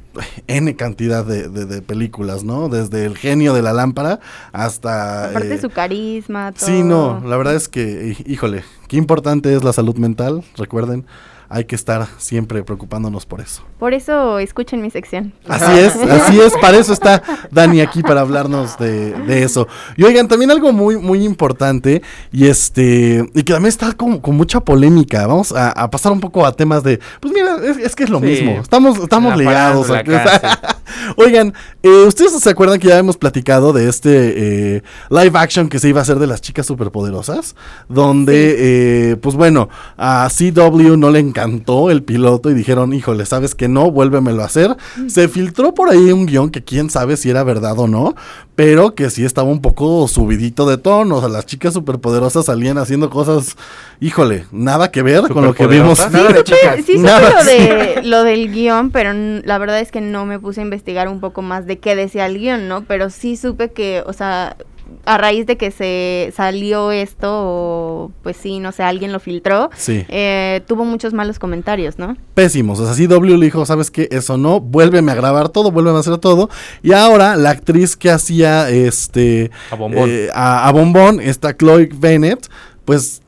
[0.47, 2.69] N cantidad de, de- de películas, ¿no?
[2.69, 4.19] Desde El genio de la lámpara
[4.51, 5.29] hasta...
[5.29, 6.65] Aparte eh, su carisma, todo.
[6.67, 11.05] Sí, no, la verdad es que, hí- híjole, qué importante es la salud mental, recuerden,
[11.49, 13.63] hay que estar siempre preocupándonos por eso.
[13.79, 15.33] Por eso escuchen mi sección.
[15.47, 19.67] Así es, así es, para eso está Dani aquí para hablarnos de, de eso.
[19.97, 24.35] Y oigan, también algo muy, muy importante, y este, y que también está con, con
[24.37, 25.25] mucha polémica.
[25.27, 28.09] Vamos a, a pasar un poco a temas de, pues mira, es, es que es
[28.09, 28.25] lo Sí.
[28.25, 28.59] mismo.
[28.61, 29.87] Estamos, estamos ligados.
[31.15, 35.79] Oigan, eh, ¿ustedes se acuerdan que ya hemos platicado de este eh, live action que
[35.79, 37.55] se iba a hacer de las chicas superpoderosas?
[37.87, 43.55] Donde, eh, pues bueno, a CW no le encantó el piloto y dijeron, híjole, ¿sabes
[43.55, 43.91] que no?
[43.91, 44.75] Vuélvemelo a hacer.
[45.07, 48.15] Se filtró por ahí un guion que quién sabe si era verdad o no,
[48.55, 51.17] pero que sí estaba un poco subidito de tono.
[51.17, 53.55] O sea, las chicas superpoderosas salían haciendo cosas,
[53.99, 55.99] híjole, nada que ver con lo que vimos.
[55.99, 56.11] ¿Superpoderosas?
[56.11, 56.85] Nada de chicas.
[56.85, 57.57] Sí, supe Nada, lo, sí.
[57.57, 61.19] de, lo del guion, pero la verdad es que no me puse a investigar un
[61.19, 62.83] poco más de qué decía el guion, ¿no?
[62.83, 64.57] Pero sí supe que, o sea,
[65.05, 69.69] a raíz de que se salió esto, o pues sí, no sé, alguien lo filtró,
[69.75, 70.05] Sí.
[70.09, 72.15] eh, tuvo muchos malos comentarios, ¿no?
[72.33, 72.79] pésimos.
[72.79, 74.07] O sea, CW le dijo, ¿sabes qué?
[74.11, 76.49] Eso no, vuélveme a grabar todo, vuélveme a hacer todo.
[76.81, 80.09] Y ahora la actriz que hacía este A Bombón.
[80.09, 82.47] eh, a, a Bombón, esta Chloe Bennett,
[82.85, 83.21] pues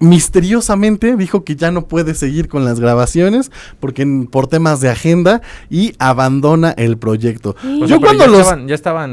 [0.00, 4.88] misteriosamente dijo que ya no puede seguir con las grabaciones porque en- por temas de
[4.90, 7.56] agenda y abandona el proyecto.
[7.62, 9.10] o sea, Yo cuando ya los estaban, ya estaban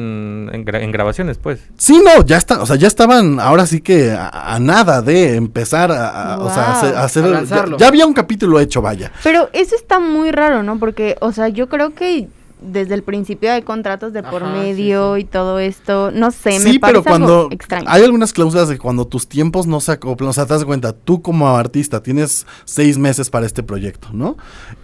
[0.54, 1.60] en, gra- en grabaciones, pues.
[1.78, 5.36] Sí, no, ya está, o sea, ya estaban ahora sí que a, a nada de
[5.36, 7.78] empezar a, o sea, a hacer, a hacer- A ya- lanzarlo.
[7.78, 9.12] ya había un capítulo hecho, vaya.
[9.24, 10.78] Pero eso está muy raro, ¿no?
[10.80, 12.28] Porque, o sea, yo creo que
[12.66, 16.60] desde el principio hay contratos de por Ajá, sí, medio y todo esto, no sé,
[16.60, 17.86] me Sí, parece pero algo cuando extraño.
[17.90, 20.94] hay algunas cláusulas de cuando tus tiempos no se acoplan, o sea, te das cuenta,
[20.94, 24.38] tú como artista tienes seis meses para este proyecto, ¿no?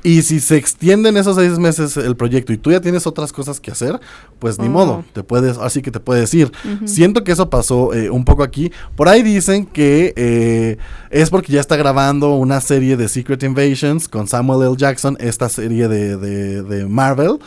[0.03, 3.59] Y si se extienden esos seis meses el proyecto y tú ya tienes otras cosas
[3.59, 3.99] que hacer,
[4.39, 4.71] pues ni Oh.
[4.71, 6.51] modo, te puedes, así que te puedes ir.
[6.85, 8.71] Siento que eso pasó eh, un poco aquí.
[8.95, 10.77] Por ahí dicen que eh,
[11.09, 14.75] es porque ya está grabando una serie de Secret Invasions con Samuel L.
[14.77, 17.37] Jackson, esta serie de, de- de Marvel.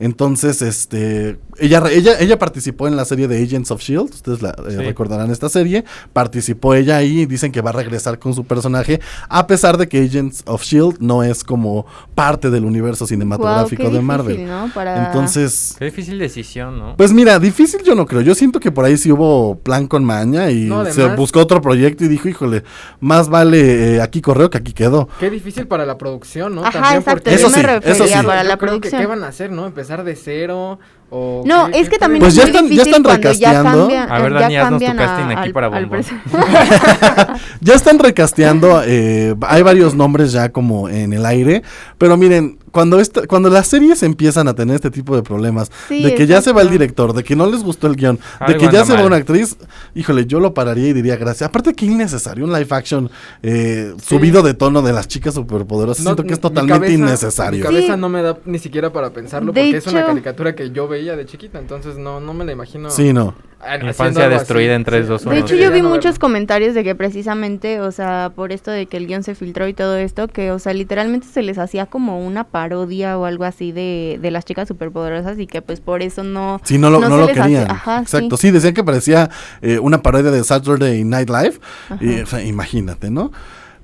[0.00, 4.50] Entonces, este, ella, ella, ella participó en la serie de Agents of Shield, ustedes la,
[4.50, 4.76] eh, Sí.
[4.78, 5.84] recordarán esta serie,
[6.14, 9.88] participó ella ahí y dicen que va a regresar con su personaje, a pesar de
[9.88, 11.84] que Agents of Shield no es como
[12.14, 14.46] parte del universo cinematográfico de difícil, Marvel.
[14.48, 14.70] ¿no?
[14.74, 16.96] Para- Entonces, Qué difícil decisión, ¿no?
[16.96, 18.22] pues mira, difícil yo no creo.
[18.22, 21.60] Yo siento que por ahí sí hubo plan con maña y No, se buscó otro
[21.60, 22.64] proyecto y dijo, híjole,
[23.00, 25.08] más vale eh, aquí correo que aquí quedó.
[25.18, 26.62] Qué difícil para la producción, ¿no?
[26.62, 28.26] Ajá, También exacto, porque- Eso me sí, refería eso sí.
[28.26, 29.00] para Yo la creo que, producción.
[29.02, 29.66] ¿Qué van a hacer, no?
[29.66, 30.78] ¿Empezar de cero?
[31.12, 33.16] O No, qué- es que también Pues es ya muy están- ya difícil están ya
[33.16, 33.88] recasteando.
[34.08, 36.06] A ver, ya Dani, haznos tu cambian casting a- aquí al- para pres-
[37.60, 41.62] ya están recasteando, eh, hay varios nombres ya como en el aire,
[41.98, 46.04] pero miren, cuando esta, cuando las series empiezan a tener este tipo de problemas, Sí,
[46.04, 48.22] de que ya se va el director, de que no les gustó el guion, de
[48.46, 49.56] Algo que ya se va una actriz,
[49.96, 51.48] híjole, yo lo pararía y diría gracias.
[51.48, 53.10] Aparte que innecesario, un live action
[53.42, 56.94] eh, subido de tono de las chicas superpoderosas, No, siento que es mi totalmente cabeza-
[56.94, 57.58] innecesario.
[57.58, 58.00] Mi cabeza Sí.
[58.00, 60.99] no me da ni siquiera para pensarlo De porque es una caricatura que yo veía
[61.04, 62.90] de chiquita, entonces no, no me la imagino.
[62.90, 63.34] Sí, no.
[63.82, 64.76] Infancia destruida así.
[64.76, 65.38] en tres, dos, De uno.
[65.38, 66.20] hecho, yo vi no muchos verlo.
[66.20, 69.74] comentarios de que precisamente, o sea, por esto de que el guion se filtró y
[69.74, 73.70] todo esto, que, o sea, literalmente se les hacía como una parodia o algo así
[73.72, 76.58] de, de las chicas superpoderosas y que pues por eso no...
[76.64, 77.70] Sí, no lo, no lo querían.
[77.70, 78.36] Ajá, Exacto.
[78.38, 78.46] sí.
[78.46, 78.50] Sí.
[78.50, 79.28] decían que parecía
[79.60, 81.60] eh, una parodia de Saturday Night Live.
[82.00, 83.30] Y, o sea, imagínate, ¿no?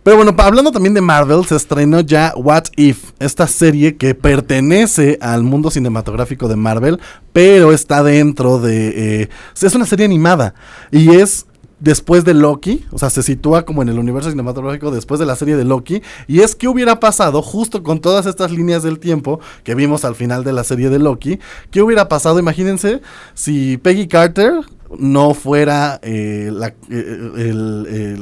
[0.06, 5.18] Pero bueno, hablando también de Marvel, se estrenó ya What If, esta serie que pertenece
[5.20, 7.00] al mundo cinematográfico de Marvel,
[7.32, 9.22] pero está dentro de...
[9.22, 9.28] eh,
[9.60, 10.54] es una serie animada
[10.92, 11.46] y es
[11.80, 15.34] después de Loki, o sea, se sitúa como en el universo cinematográfico después de la
[15.34, 19.40] serie de Loki, y es que hubiera pasado justo con todas estas líneas del tiempo
[19.64, 21.40] que vimos al final de la serie de Loki,
[21.72, 22.38] ¿qué hubiera pasado?
[22.38, 23.00] Imagínense
[23.34, 24.52] si Peggy Carter
[24.98, 28.16] no fuera eh, la, eh, eh,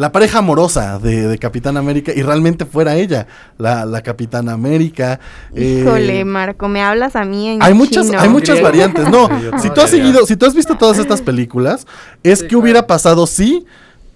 [0.00, 3.26] la pareja amorosa de, de Capitán América y realmente fuera ella
[3.58, 5.20] la, la Capitana América.
[5.54, 8.18] eh, Híjole, Marco, me hablas a mí en hay muchas, chino.
[8.18, 9.10] hay muchas variantes.
[9.10, 9.28] No,
[9.60, 11.86] si tú has seguido, si tú has visto todas estas películas,
[12.22, 13.66] es que hubiera pasado si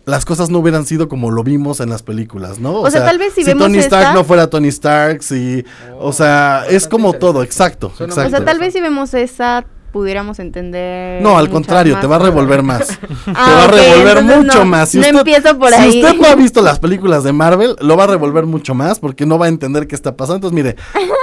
[0.07, 2.81] las cosas no hubieran sido como lo vimos en las películas, ¿no?
[2.81, 5.65] O sea, tal vez si vemos Tony Stark esta- no fuera Tony Stark, si,
[5.99, 9.65] o sea, es como todo, exacto, O sea, tal vez si vemos esa
[9.95, 11.23] pudiéramos entender.
[11.23, 12.89] No, al contrario, más te va a revolver más.
[12.99, 14.89] te Ah, va a revolver entonces mucho no, más.
[14.91, 16.03] Si no usted, empiezo por si ahí.
[16.05, 19.25] usted no ha visto las películas de Marvel, lo va a revolver mucho más porque
[19.25, 20.49] no va a entender qué está pasando.
[20.49, 20.77] Entonces, mire,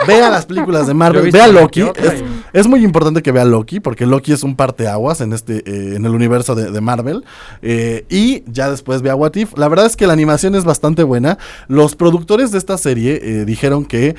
[0.07, 1.83] vea las películas de Marvel, vea Loki.
[2.53, 6.05] es muy importante que vea Loki porque Loki es un parteaguas en este eh, en
[6.05, 7.25] el universo de, de Marvel.
[7.61, 9.57] Eh, y ya después vea What If.
[9.57, 11.37] La verdad es que la animación es bastante buena.
[11.67, 14.15] Los productores de esta serie eh, dijeron que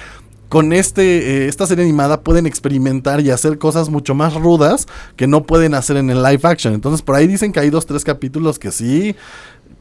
[0.52, 4.86] con este, eh, esta serie animada pueden experimentar y hacer cosas mucho más rudas
[5.16, 6.74] que no pueden hacer en el live action.
[6.74, 9.16] Entonces por ahí dicen que hay dos, tres capítulos que sí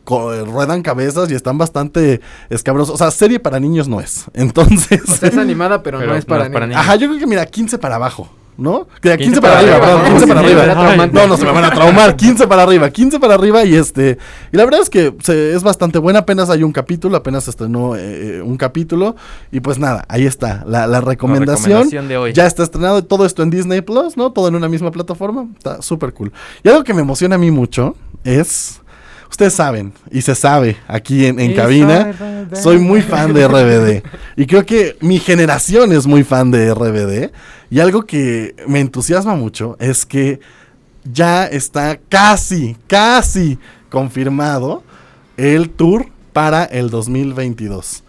[0.05, 2.95] ruedan cabezas y están bastante escabrosos.
[2.95, 4.27] O sea, serie para niños no es.
[4.33, 5.01] Entonces...
[5.09, 6.77] O sea, es animada, pero, no es para, niños.
[6.77, 8.29] Ajá, yo creo que mira, 15 para abajo.
[8.61, 8.87] ¿No?
[9.01, 10.09] Que 15, 15 para, para arriba, arriba, perdón, ¿no?
[10.19, 11.07] 15 para arriba.
[11.07, 12.15] No, no se me van a traumar.
[12.15, 14.19] 15 para arriba, 15 para arriba y este.
[14.53, 16.19] Y la verdad es que se- es bastante buena.
[16.19, 19.15] Apenas hay un capítulo, apenas estrenó eh, eh, un capítulo.
[19.51, 20.63] Y pues nada, ahí está.
[20.67, 21.69] La, la recomendación.
[21.69, 22.33] recomendación de hoy.
[22.33, 24.31] Ya está estrenado todo esto en Disney Plus, ¿no?
[24.31, 25.47] Todo en una misma plataforma.
[25.57, 26.31] Está súper cool.
[26.63, 28.80] Y algo que me emociona a mí mucho es.
[29.31, 32.13] Ustedes saben, y se sabe aquí en, cabina,
[32.51, 34.03] soy soy muy fan de RBD.
[34.35, 37.31] Y creo que mi generación es muy fan de RBD.
[37.69, 40.41] Y algo que me entusiasma mucho es que
[41.05, 43.57] ya está casi, casi
[43.89, 44.83] confirmado
[45.37, 48.03] el tour para el 2022.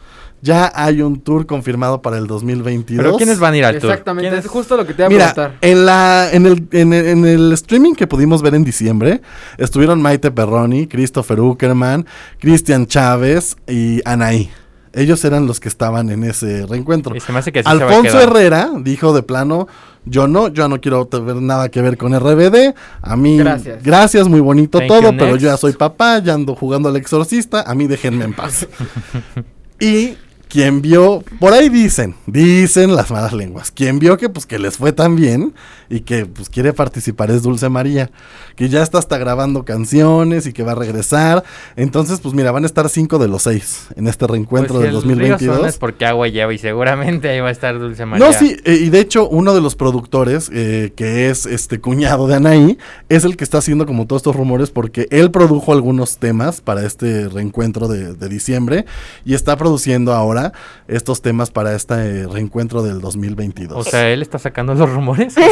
[0.44, 3.04] Ya hay un tour confirmado para el 2022.
[3.04, 3.90] ¿Pero quiénes van a ir al tour?
[3.92, 5.58] Exactamente, ¿Quiénes- es justo lo que te iba a Mira, preguntar.
[5.60, 9.22] en, la, en, el, en, el, en el streaming que pudimos ver en diciembre,
[9.56, 12.06] estuvieron Maite Perroni, Christopher Uckerman,
[12.40, 14.50] Cristian Chávez y Anaí.
[14.94, 17.14] Ellos eran los que estaban en ese reencuentro.
[17.16, 18.20] Y se me hace que sí se va a Alfonso.
[18.20, 19.66] Herrera dijo de plano,
[20.04, 22.74] yo no, yo no quiero tener nada que ver con RBD.
[23.00, 23.82] A mí, Gracias.
[23.82, 25.40] gracias, muy bonito Thank todo, pero next.
[25.40, 28.66] yo ya soy papá, ya ando jugando al exorcista, a mí déjenme en paz.
[29.80, 30.16] Y
[30.52, 34.76] quien vio, por ahí dicen, dicen las malas lenguas, quien vio que pues que les
[34.76, 35.54] fue tan bien
[35.88, 38.10] y que pues quiere participar es Dulce María,
[38.54, 41.42] que ya está hasta grabando canciones y que va a regresar.
[41.74, 44.94] Entonces, pues mira, van a estar cinco de los seis en este reencuentro Pues si
[44.94, 45.68] del el río suena 2022.
[45.68, 48.26] es porque agua lleva y seguramente ahí va a estar Dulce María.
[48.26, 52.26] No, sí, eh, y de hecho uno de los productores, eh, que es este cuñado
[52.28, 52.76] de Anaí,
[53.08, 56.84] es el que está haciendo como todos estos rumores porque él produjo algunos temas para
[56.84, 58.84] este reencuentro de, de diciembre
[59.24, 60.41] y está produciendo ahora
[60.88, 63.86] estos temas para este eh, reencuentro del 2022.
[63.86, 65.34] O sea, él está sacando los rumores.
[65.34, 65.42] Sí,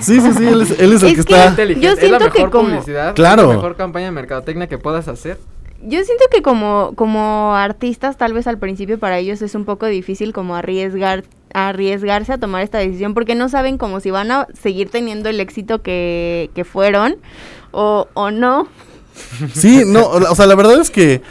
[0.00, 1.46] sí, sí, sí, él es, él es el Es que que está...
[1.48, 3.48] Inteligente, yo es la siento que mejor como- publicidad, Claro.
[3.48, 5.38] la mejor campaña de mercadotecnia que puedas hacer.
[5.82, 9.86] Yo siento que como, como artistas, tal vez al principio para ellos es un poco
[9.86, 11.24] difícil como arriesgar,
[11.54, 15.40] arriesgarse a tomar esta decisión porque no saben como si van a seguir teniendo el
[15.40, 17.16] éxito que, que fueron
[17.70, 18.68] o, o no.
[19.54, 21.22] Sí, no, o sea, la verdad es que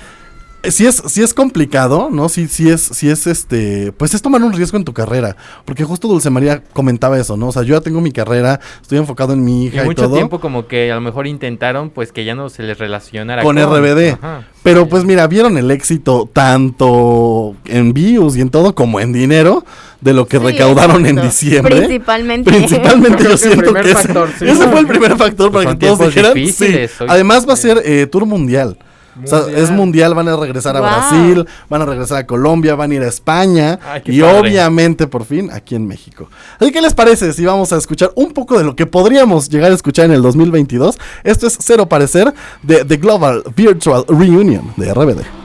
[0.64, 2.30] sí es, sí es complicado, ¿no?
[2.30, 5.36] Sí, sí es, sí es este, pues es tomar un riesgo en tu carrera,
[5.66, 7.48] porque justo Dulce María comentaba eso, ¿no?
[7.48, 10.16] O sea, yo ya tengo mi carrera, estoy enfocado en mi hija y, mucho todo.
[10.16, 13.58] tiempo como que a lo mejor intentaron pues que ya no se les relacionara con
[13.58, 14.14] RBD.
[14.14, 14.48] Ajá.
[14.62, 19.64] Pero pues mira, vieron el éxito tanto en views y en todo como en dinero
[20.02, 21.78] de lo que Sí, recaudaron en diciembre.
[21.78, 22.52] Principalmente.
[22.52, 24.46] Principalmente yo siento que ese, factor, sí.
[24.48, 26.34] ese fue el primer factor Pues para que todos dijeran.
[26.48, 26.88] sí.
[27.08, 28.78] Además va a ser eh, tour mundial.
[29.24, 30.90] O sea, es mundial, van a regresar a Wow.
[30.90, 34.40] Brasil, van a regresar a Colombia, van a ir a España Ay, y padre.
[34.40, 36.30] obviamente por fin aquí en México.
[36.60, 39.50] Así que, ¿qué les parece si vamos a escuchar un poco de lo que podríamos
[39.50, 40.98] llegar a escuchar en el 2022?
[41.24, 45.39] Esto es Cero Parecer de The Global Virtual Reunion de RBD.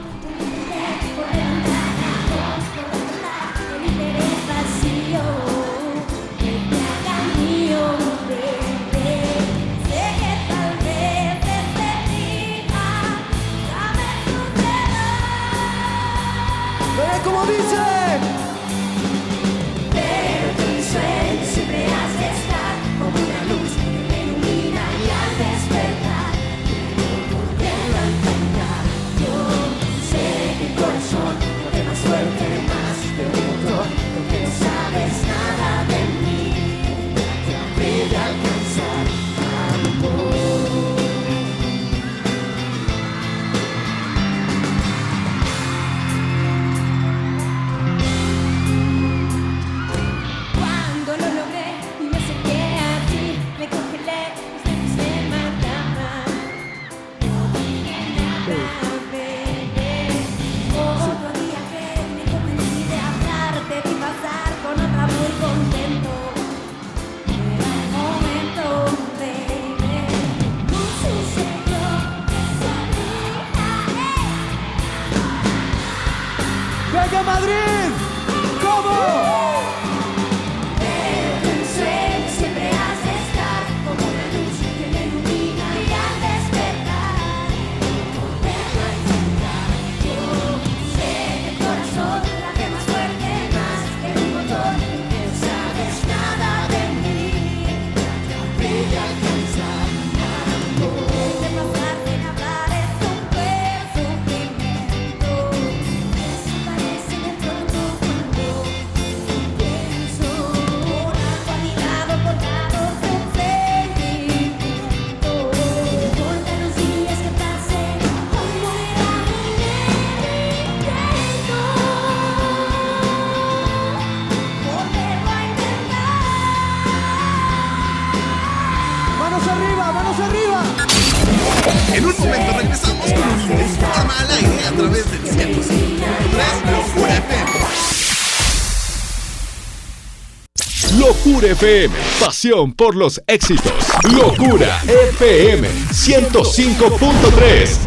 [141.45, 143.71] FM, pasión por los éxitos.
[144.11, 147.77] Locura FM 105.3.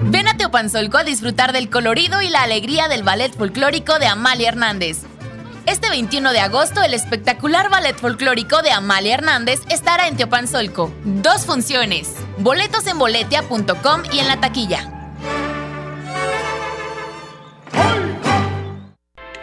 [0.00, 4.48] Ven a Teopanzolco a disfrutar del colorido y la alegría del ballet folclórico de Amalia
[4.48, 5.02] Hernández.
[5.66, 10.92] Este 21 de agosto, el espectacular ballet folclórico de Amalia Hernández estará en Teopanzolco.
[11.04, 12.10] Dos funciones.
[12.38, 14.97] Boletos en boletia.com y en la taquilla.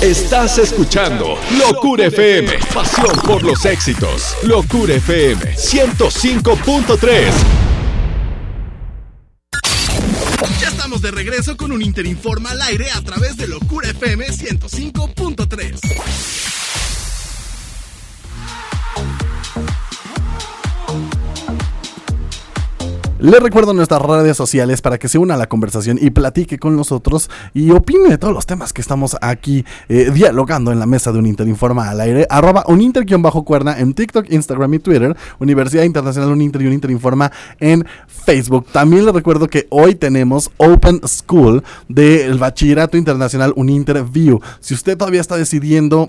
[0.00, 4.34] Estás escuchando Locura FM, pasión por los éxitos.
[4.44, 7.30] Locura FM 105.3.
[10.58, 16.49] Ya estamos de regreso con un Interinforma al aire a través de Locura FM 105.3.
[23.20, 26.74] Le recuerdo nuestras redes sociales para que se una a la conversación y platique con
[26.74, 31.12] nosotros y opine de todos los temas que estamos aquí eh, dialogando en la mesa
[31.12, 32.26] de un Interinforma al aire.
[32.30, 35.14] Arroba uninter-cuerna en TikTok, Instagram y Twitter.
[35.38, 38.64] Universidad Internacional Uninter y Uninterinforma en Facebook.
[38.72, 44.40] También le recuerdo que hoy tenemos Open School del Bachillerato Internacional Uninter View.
[44.60, 46.08] Si usted todavía está decidiendo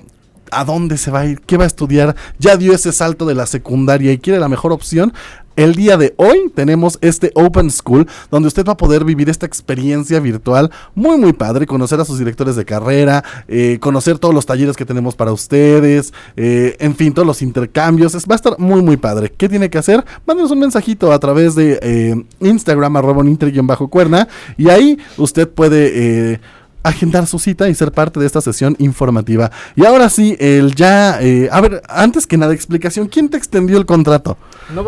[0.51, 3.35] a dónde se va a ir, qué va a estudiar, ya dio ese salto de
[3.35, 5.13] la secundaria y quiere la mejor opción,
[5.57, 9.45] el día de hoy tenemos este Open School donde usted va a poder vivir esta
[9.45, 14.45] experiencia virtual muy muy padre, conocer a sus directores de carrera, eh, conocer todos los
[14.45, 18.81] talleres que tenemos para ustedes, eh, en fin, todos los intercambios, va a estar muy
[18.81, 19.33] muy padre.
[19.35, 20.05] ¿Qué tiene que hacer?
[20.25, 23.23] Mándenos un mensajito a través de eh, Instagram arroba
[23.63, 24.27] bajo cuerna
[24.57, 26.39] y ahí usted puede
[26.83, 29.51] agendar su cita y ser parte de esta sesión informativa.
[29.75, 33.77] Y ahora sí, el ya, eh, a ver, antes que nada, explicación, ¿quién te extendió
[33.77, 34.37] el contrato?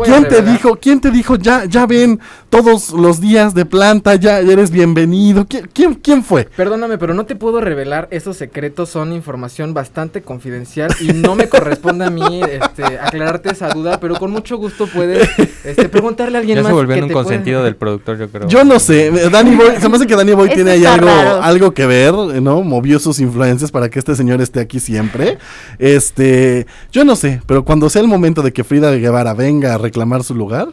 [0.04, 2.18] ¿Quién te dijo, quién te dijo, ya, ya ven
[2.48, 5.46] todos los días de planta, ya eres bienvenido?
[5.46, 6.44] ¿Quién, quién, quién fue?
[6.56, 11.48] Perdóname, pero no te puedo revelar, esos secretos son información bastante confidencial y no me
[11.48, 15.28] corresponde a mí este, aclararte esa duda, pero con mucho gusto puedes
[15.64, 16.70] este, preguntarle a alguien ya más.
[16.70, 18.48] se volvió que un consentido del productor, yo creo.
[18.48, 21.42] Yo no sé, Danny Boy, se me hace que Danny Boy tiene ahí algo, raro.
[21.42, 22.62] algo que ver, ¿no?
[22.62, 25.38] Movió sus influencias para que este señor esté aquí siempre.
[25.78, 29.78] Este, yo no sé, pero cuando sea el momento de que Frida Guevara venga a
[29.78, 30.68] reclamar su lugar,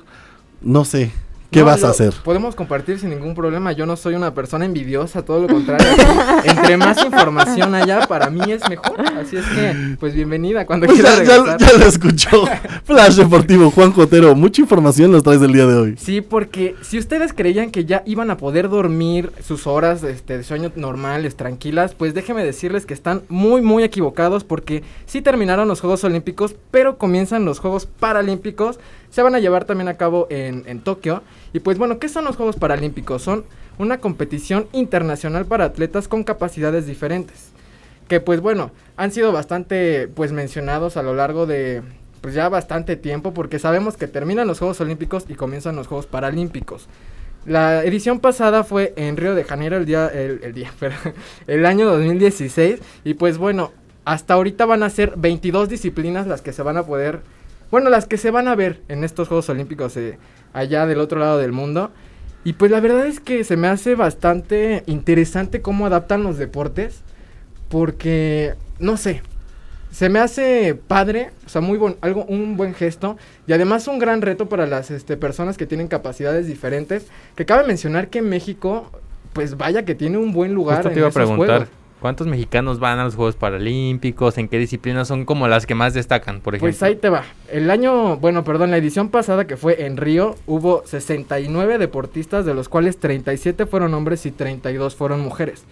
[0.62, 1.12] no sé,
[1.52, 2.14] ¿qué No, vas a hacer?
[2.24, 3.72] Podemos compartir sin ningún problema.
[3.74, 5.86] Yo no soy una persona envidiosa, todo lo contrario.
[6.46, 9.02] Entre más información haya, para mí es mejor.
[9.02, 11.60] Así es que, pues bienvenida cuando Pues quiera ya, ya- regresar.
[11.60, 12.44] ya lo escuchó.
[12.86, 15.96] Flash Deportivo, Juan Jotero, mucha información nos traes el día de hoy.
[15.98, 20.44] Sí, porque si ustedes creían que ya iban a poder dormir sus horas este, de
[20.44, 25.82] sueño normales, tranquilas, pues déjenme decirles que están muy, muy equivocados porque sí terminaron los
[25.82, 28.80] Juegos Olímpicos, pero comienzan los Juegos Paralímpicos.
[29.12, 31.22] Se van a llevar también a cabo en, en Tokio.
[31.54, 33.22] Y pues bueno, ¿qué son los Juegos Paralímpicos?
[33.22, 33.46] Son
[33.78, 37.52] una competición internacional para atletas con capacidades diferentes.
[38.08, 41.84] Que pues bueno, han sido bastante pues mencionados a lo largo de
[42.22, 46.06] pues ya bastante tiempo porque sabemos que terminan los Juegos Olímpicos y comienzan los Juegos
[46.06, 46.88] Paralímpicos.
[47.46, 51.14] La edición pasada fue en Río de Janeiro el día, el, el día, perdón,
[51.48, 53.72] el año 2016 y pues bueno,
[54.06, 57.22] hasta ahorita van a ser 22 disciplinas las que se van a poder,
[57.72, 60.18] bueno, las que se van a ver en estos Juegos Olímpicos eh,
[60.54, 61.92] allá del otro lado del mundo.
[62.44, 67.02] Y pues la verdad es que se me hace bastante interesante cómo adaptan los deportes
[67.70, 69.22] porque, no sé,
[69.92, 74.00] se me hace padre, o sea, muy buen, algo, un buen gesto y además un
[74.00, 77.08] gran reto para las este, personas que tienen capacidades diferentes.
[77.36, 78.90] Que cabe mencionar que México,
[79.34, 80.78] pues vaya que tiene un buen lugar.
[80.78, 81.81] Justo en te iba a preguntar, juegos.
[82.02, 84.38] ¿Cuántos mexicanos van a los Juegos Paralímpicos?
[84.38, 86.72] ¿En qué disciplinas son como las que más destacan, por ejemplo?
[86.72, 87.24] Pues ahí te va.
[87.50, 92.54] El año, bueno, perdón, la edición pasada que fue en Río, hubo 69 deportistas, de
[92.54, 95.64] los cuales 37 fueron hombres y 32 fueron mujeres.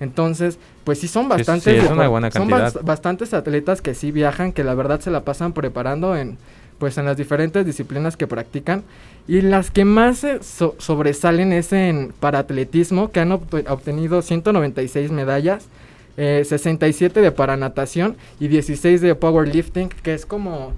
[0.00, 1.80] Entonces, pues sí son bastantes.
[1.80, 5.24] sí, es una buena son bastantes atletas que sí viajan, que la verdad se la
[5.24, 6.38] pasan preparando en,
[6.82, 8.82] pues en las diferentes disciplinas que practican.
[9.28, 15.66] Y las que más so- sobresalen es en paratletismo, que han obte- obtenido 196 medallas,
[16.16, 20.72] eh, 67 de paranatación y 16 de powerlifting, que es como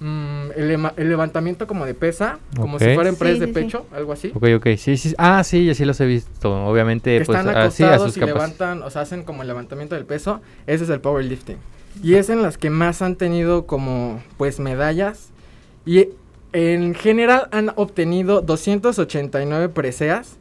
[0.00, 2.82] mm, el, el levantamiento como de pesa, como Ok.
[2.84, 3.60] si fuera en press Sí, de sí, sí.
[3.60, 4.32] pecho, algo así.
[4.34, 5.14] Ok, ok, sí, sí.
[5.18, 6.64] Ah, sí, ya sí los he visto.
[6.64, 9.48] Obviamente, que pues están así a acostados sus y levantan, o sea, hacen como el
[9.48, 11.58] levantamiento del peso, ese es el powerlifting.
[12.02, 15.28] Y es en las que más han tenido como pues medallas
[15.84, 16.08] y
[16.52, 20.38] en general han obtenido 289 preseas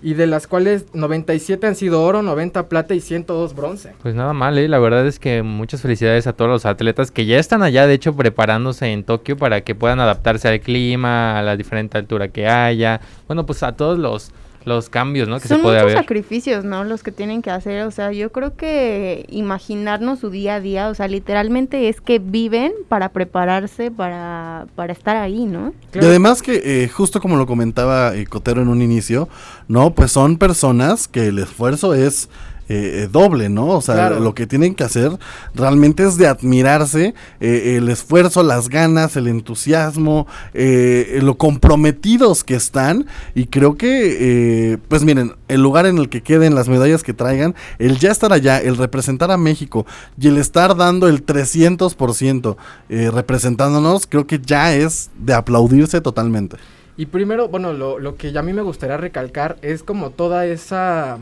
[0.00, 3.94] y de las cuales 97 han sido oro, 90 plata y 102 bronce.
[4.00, 4.68] Pues nada mal, ¿eh?
[4.68, 7.94] La verdad es que muchas felicidades a todos los atletas que ya están allá, de
[7.94, 12.46] hecho, preparándose en Tokio para que puedan adaptarse al clima, a la diferente altura que
[12.46, 13.00] haya.
[13.26, 14.30] Bueno, pues a todos los,
[14.64, 15.40] los cambios, ¿no?
[15.40, 15.98] Que Son se puede muchos haber.
[15.98, 16.84] sacrificios, ¿no?
[16.84, 17.82] Los que tienen que hacer.
[17.86, 22.18] O sea, yo creo que imaginarnos su día a día, o sea, literalmente es que
[22.18, 25.72] viven para prepararse para, para estar ahí, ¿no?
[25.94, 29.28] Y además que, eh, justo como lo comentaba eh, Cotero en un inicio,
[29.68, 29.94] ¿no?
[29.94, 32.28] Pues son personas que el esfuerzo es
[32.68, 33.66] eh, eh, doble, ¿no?
[33.68, 34.20] O sea, Claro.
[34.20, 35.10] lo que tienen que hacer
[35.54, 42.54] realmente es de admirarse eh, el esfuerzo, las ganas, el entusiasmo, eh, lo comprometidos que
[42.54, 43.06] están.
[43.34, 47.54] Y creo que, pues miren, el lugar en el que queden las medallas que traigan,
[47.78, 49.86] el ya estar allá, el representar a México
[50.20, 52.56] y el estar dando el 300%
[52.88, 56.56] eh, representándonos, creo que ya es de aplaudirse totalmente.
[56.96, 61.18] Y primero, bueno, lo, lo que a mí me gustaría recalcar es como toda esa,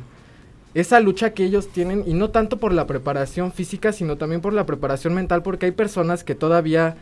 [0.81, 4.53] esa lucha que ellos tienen, y no tanto por la preparación física, sino también por
[4.53, 6.97] la preparación mental, porque hay personas que todavía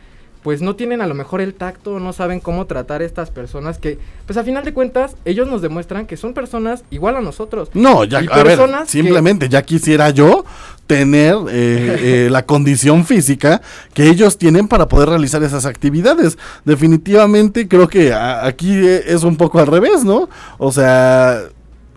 [0.44, 3.78] pues no tienen a lo mejor el tacto, no saben cómo tratar a estas personas
[3.78, 7.70] que, pues a final de cuentas, ellos nos demuestran que son personas igual a nosotros.
[7.72, 10.44] No, ya, Y a ver, que- simplemente ya quisiera yo
[10.86, 11.46] tener eh,
[12.26, 13.62] eh, la condición física
[13.94, 16.36] que ellos tienen para poder realizar esas actividades.
[16.66, 20.28] Definitivamente creo que a- aquí eh, es un poco al revés, ¿no?
[20.58, 21.40] O sea,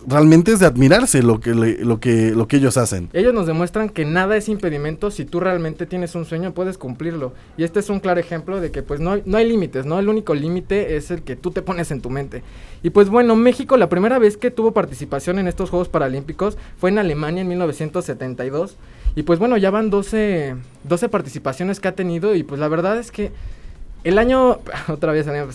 [0.08, 3.10] realmente es de admirarse lo que, lo que, lo que ellos hacen.
[3.12, 7.34] Ellos nos demuestran que nada es impedimento si tú realmente tienes un sueño, puedes cumplirlo.
[7.58, 10.00] Y este es un claro ejemplo de que pues no hay, no hay límites, ¿no?
[10.00, 12.42] El único límite es el que tú te pones en tu mente.
[12.84, 16.90] Y pues bueno, México la primera vez que tuvo participación en estos Juegos Paralímpicos fue
[16.90, 18.78] en Alemania en 1972.
[19.16, 20.56] Y pues bueno, ya van 12,
[20.86, 23.32] 12 participaciones que ha tenido y pues la verdad es que
[24.06, 25.50] el año, otra vez el año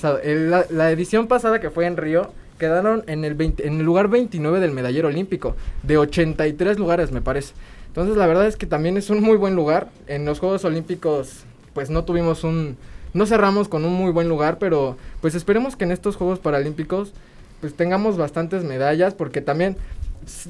[0.71, 2.33] la edición pasada que fue en Río,
[2.63, 7.21] quedaron en el, 20 en el lugar 29 del medallero olímpico, de 83 lugares me
[7.21, 7.55] parece.
[7.89, 9.89] Entonces la verdad es que también es un muy buen lugar.
[10.07, 11.43] En los Juegos Olímpicos
[11.75, 12.77] pues no tuvimos un...
[13.15, 17.13] No cerramos con un muy buen lugar, pero pues esperemos que en estos Juegos Paralímpicos
[17.61, 19.77] pues tengamos bastantes medallas, porque también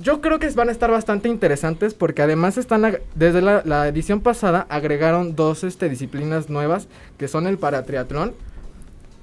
[0.02, 4.20] yo creo que van a estar bastante interesantes, porque además están, desde la, la edición
[4.20, 8.34] pasada agregaron dos este, disciplinas nuevas, que son el paratriatlón,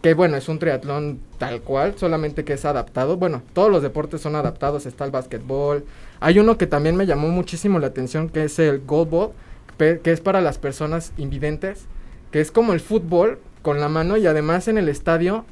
[0.01, 3.17] que bueno, es un triatlón tal cual, solamente que es adaptado.
[3.17, 5.85] Bueno, todos los deportes son adaptados, está el básquetbol.
[6.19, 9.31] Hay uno que también me llamó muchísimo la atención, que es el goalball,
[9.77, 11.85] que es para las personas invidentes,
[12.31, 15.45] que es como el fútbol con la mano y además en el estadio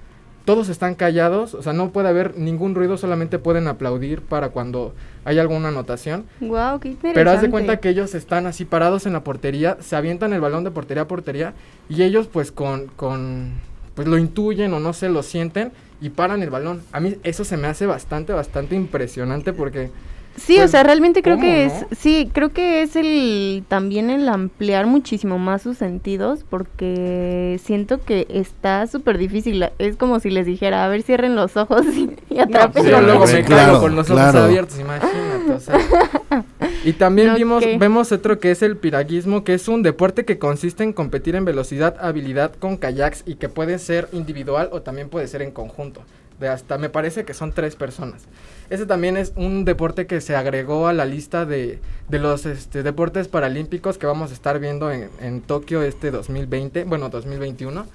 [0.47, 4.93] todos están callados, o sea, no puede haber ningún ruido, solamente pueden aplaudir para cuando
[5.25, 6.23] hay alguna anotación.
[6.39, 7.13] Wow, qué interesante.
[7.15, 10.39] Pero haz de cuenta que ellos están así parados en la portería, se avientan el
[10.39, 11.53] balón de portería a portería
[11.89, 13.55] y ellos pues con, con
[13.97, 16.83] pues lo intuyen o no sé, lo sienten y paran el balón.
[16.91, 19.89] A mí eso se me hace bastante, bastante impresionante porque...
[20.37, 21.73] Sí, o pues, sea, realmente creo ¿cómo, que no?
[21.73, 28.03] es, sí, creo que es el también el ampliar muchísimo más sus sentidos porque siento
[28.05, 29.67] que está súper difícil.
[29.79, 33.01] Es como si les dijera, a ver, cierren los ojos y, y atrapen pues, la
[33.01, 34.43] yo luego me Claro, caigo con los ojos claro.
[34.43, 35.51] abiertos, imagínate.
[35.51, 35.77] o sea.
[36.83, 37.77] Y también No, vimos, ¿qué?
[37.77, 41.43] vemos otro que es el piraguismo, que es un deporte que consiste en competir en
[41.45, 46.01] velocidad, habilidad con kayaks y que puede ser individual o también puede ser en conjunto.
[46.39, 48.27] De hasta, me parece que son tres personas.
[48.69, 52.83] Ese también es un deporte que se agregó a la lista de, de los este,
[52.83, 57.85] deportes paralímpicos que vamos a estar viendo en, en Tokio este 2020, bueno, 2021.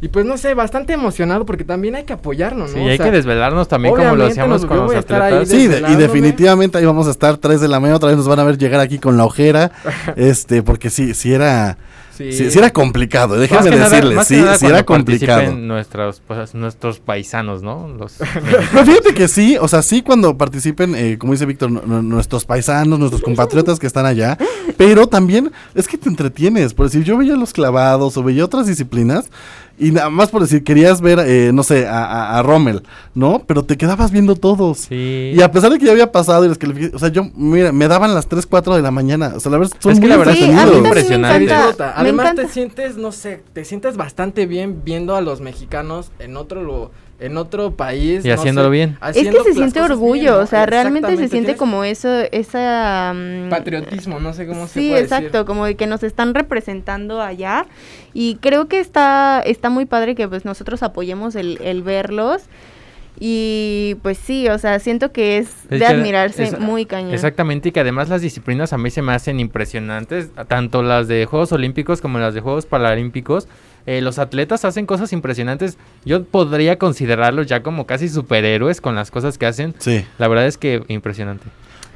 [0.00, 2.76] Y pues no sé, bastante emocionado porque también hay que apoyarnos, ¿no?
[2.78, 5.48] Sí, O hay sea, que desvelarnos también como lo hacíamos nos- con los atletas.
[5.48, 8.28] Sí, de- y definitivamente ahí vamos a estar 3 de la mañana, otra vez nos
[8.28, 9.70] van a ver llegar aquí con la ojera,
[10.16, 11.78] este, porque sí, sí era,
[12.16, 12.32] Sí.
[12.32, 15.52] sí, sí era complicado, déjenme que nada- decirles, sí, nada sí era complicado.
[15.52, 17.88] Nuestros, pues, nuestros paisanos, ¿no?
[17.88, 18.14] Los
[18.72, 22.02] Pero fíjate que sí, o sea, sí cuando participen, eh, como dice Víctor, nu- nu-
[22.02, 24.38] nuestros paisanos, nuestros compatriotas que están allá,
[24.76, 28.66] pero también es que te entretienes, por decir, yo veía los clavados o veía otras
[28.66, 29.26] disciplinas
[29.78, 32.82] y nada más por decir, querías ver, eh, no sé, a, a- a Rommel,
[33.14, 33.42] ¿no?
[33.46, 34.78] Pero te quedabas viendo todos.
[34.78, 35.32] Sí.
[35.34, 37.08] Y a pesar de que ya había pasado y los que le fijé- o sea,
[37.08, 39.92] yo, mira, me daban las 3, 4 de la mañana, o sea, la verdad, son
[39.92, 41.46] Es que muy la verdad Sí, a mí Impresionante.
[41.46, 42.42] Me Además encanta.
[42.42, 46.90] te sientes, no sé, te sientes bastante bien viendo a los mexicanos en otro lu-
[47.18, 48.24] en otro país.
[48.24, 48.98] Y haciéndolo bien.
[49.14, 53.12] Es que se siente orgullo, o sea, realmente se siente como eso, esa...
[53.14, 57.20] Um, Patriotismo, no sé cómo se puede Sí, exacto, como de que nos están representando
[57.20, 57.66] allá.
[58.12, 62.42] Y creo que está, está muy padre que pues nosotros apoyemos el, el verlos.
[63.20, 67.14] Y pues sí, o sea, siento que es, de admirarse muy cañón.
[67.14, 71.24] Exactamente, y que además las disciplinas a mí se me hacen impresionantes, tanto las de
[71.26, 73.46] Juegos Olímpicos como las de Juegos Paralímpicos.
[73.86, 75.76] Eh, los atletas hacen cosas impresionantes.
[76.04, 79.74] Yo podría considerarlos ya como casi superhéroes con las cosas que hacen.
[79.78, 80.06] Sí.
[80.18, 81.46] La verdad es que impresionante.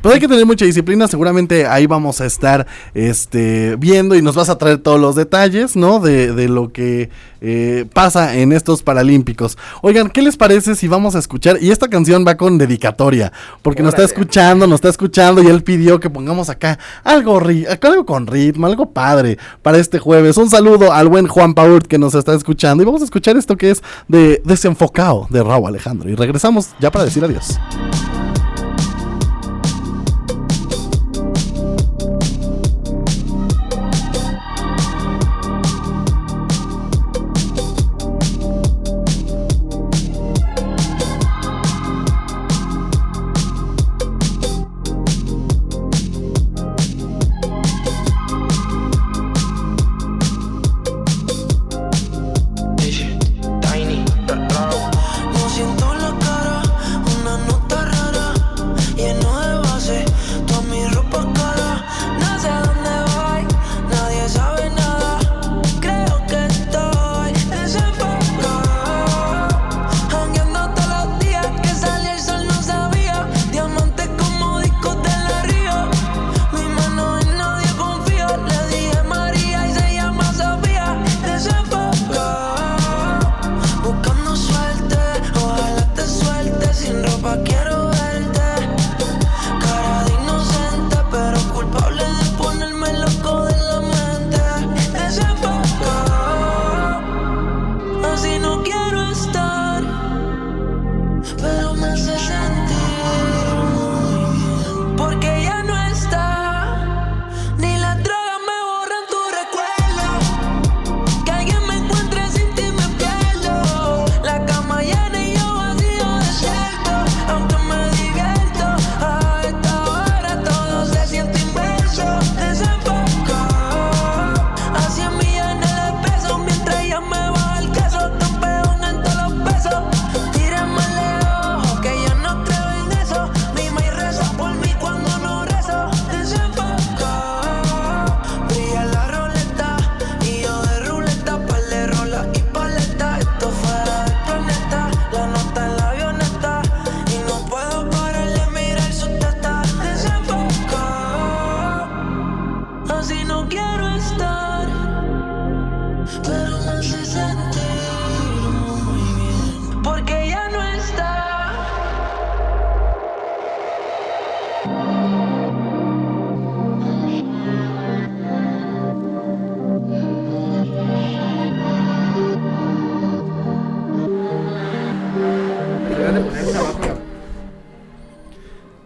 [0.01, 4.37] Pues hay que tener mucha disciplina, seguramente ahí vamos a estar este, viendo y nos
[4.37, 5.99] vas a traer todos los detalles, ¿no?
[5.99, 9.59] De, de lo que eh, pasa en estos Paralímpicos.
[9.83, 11.59] Oigan, ¿qué les parece si vamos a escuchar?
[11.61, 13.33] Y esta canción va con dedicatoria,
[13.63, 18.07] porque nos está escuchando, nos está escuchando y él pidió que pongamos acá algo, algo
[18.07, 20.37] con ritmo, algo padre para este jueves.
[20.37, 23.57] Un saludo al buen Juan Paurt que nos está escuchando y vamos a escuchar esto
[23.57, 27.59] que es de Desenfocado de Raúl Alejandro y regresamos ya para decir adiós.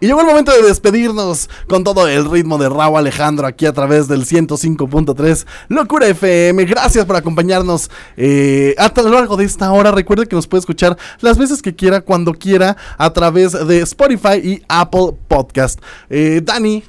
[0.03, 3.71] Y llegó el momento de despedirnos con todo el ritmo de Raúl Alejandro aquí a
[3.71, 6.65] través del 105.3 Locura FM.
[6.65, 9.91] Gracias por acompañarnos eh, a lo largo de esta hora.
[9.91, 14.41] Recuerde que nos puede escuchar las veces que quiera, cuando quiera, a través de Spotify
[14.43, 15.79] y Apple Podcast.
[16.09, 16.83] Eh, Dani,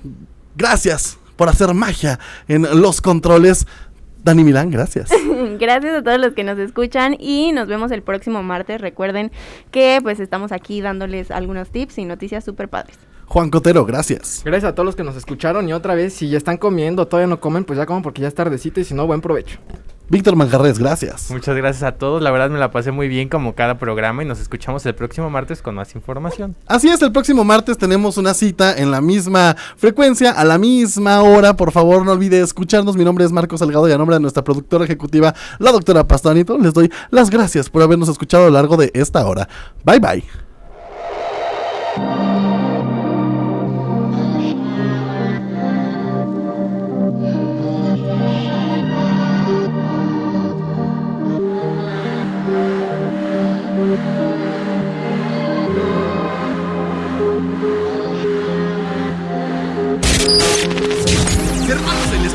[0.56, 3.68] gracias por hacer magia en los controles.
[4.24, 5.10] Dani Milán, gracias.
[5.58, 8.80] gracias a todos los que nos escuchan y nos vemos el próximo martes.
[8.80, 9.30] Recuerden
[9.70, 12.98] que pues estamos aquí dándoles algunos tips y noticias súper padres.
[13.26, 14.42] Juan Cotero, gracias.
[14.42, 17.26] Gracias a todos los que nos escucharon y otra vez, si ya están comiendo, todavía
[17.26, 19.58] no comen, pues ya comen porque ya es tardecito y si no, buen provecho.
[20.08, 21.30] Víctor Manjarres, gracias.
[21.30, 22.20] Muchas gracias a todos.
[22.22, 25.30] La verdad me la pasé muy bien como cada programa y nos escuchamos el próximo
[25.30, 26.54] martes con más información.
[26.66, 31.22] Así es, el próximo martes tenemos una cita en la misma frecuencia, a la misma
[31.22, 31.56] hora.
[31.56, 32.96] Por favor, no olvide escucharnos.
[32.96, 36.58] Mi nombre es Marcos Salgado y a nombre de nuestra productora ejecutiva, la doctora Pastanito,
[36.58, 39.48] les doy las gracias por habernos escuchado a lo largo de esta hora.
[39.84, 40.24] Bye bye.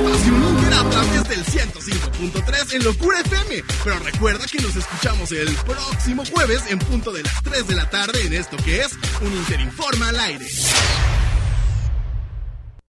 [0.10, 3.64] El espacio Inter a través del 105.3 en Locura FM.
[3.84, 7.88] Pero recuerda que nos escuchamos el próximo jueves en punto de las 3 de la
[7.91, 10.47] tarde en esto que es un Interinforma al aire.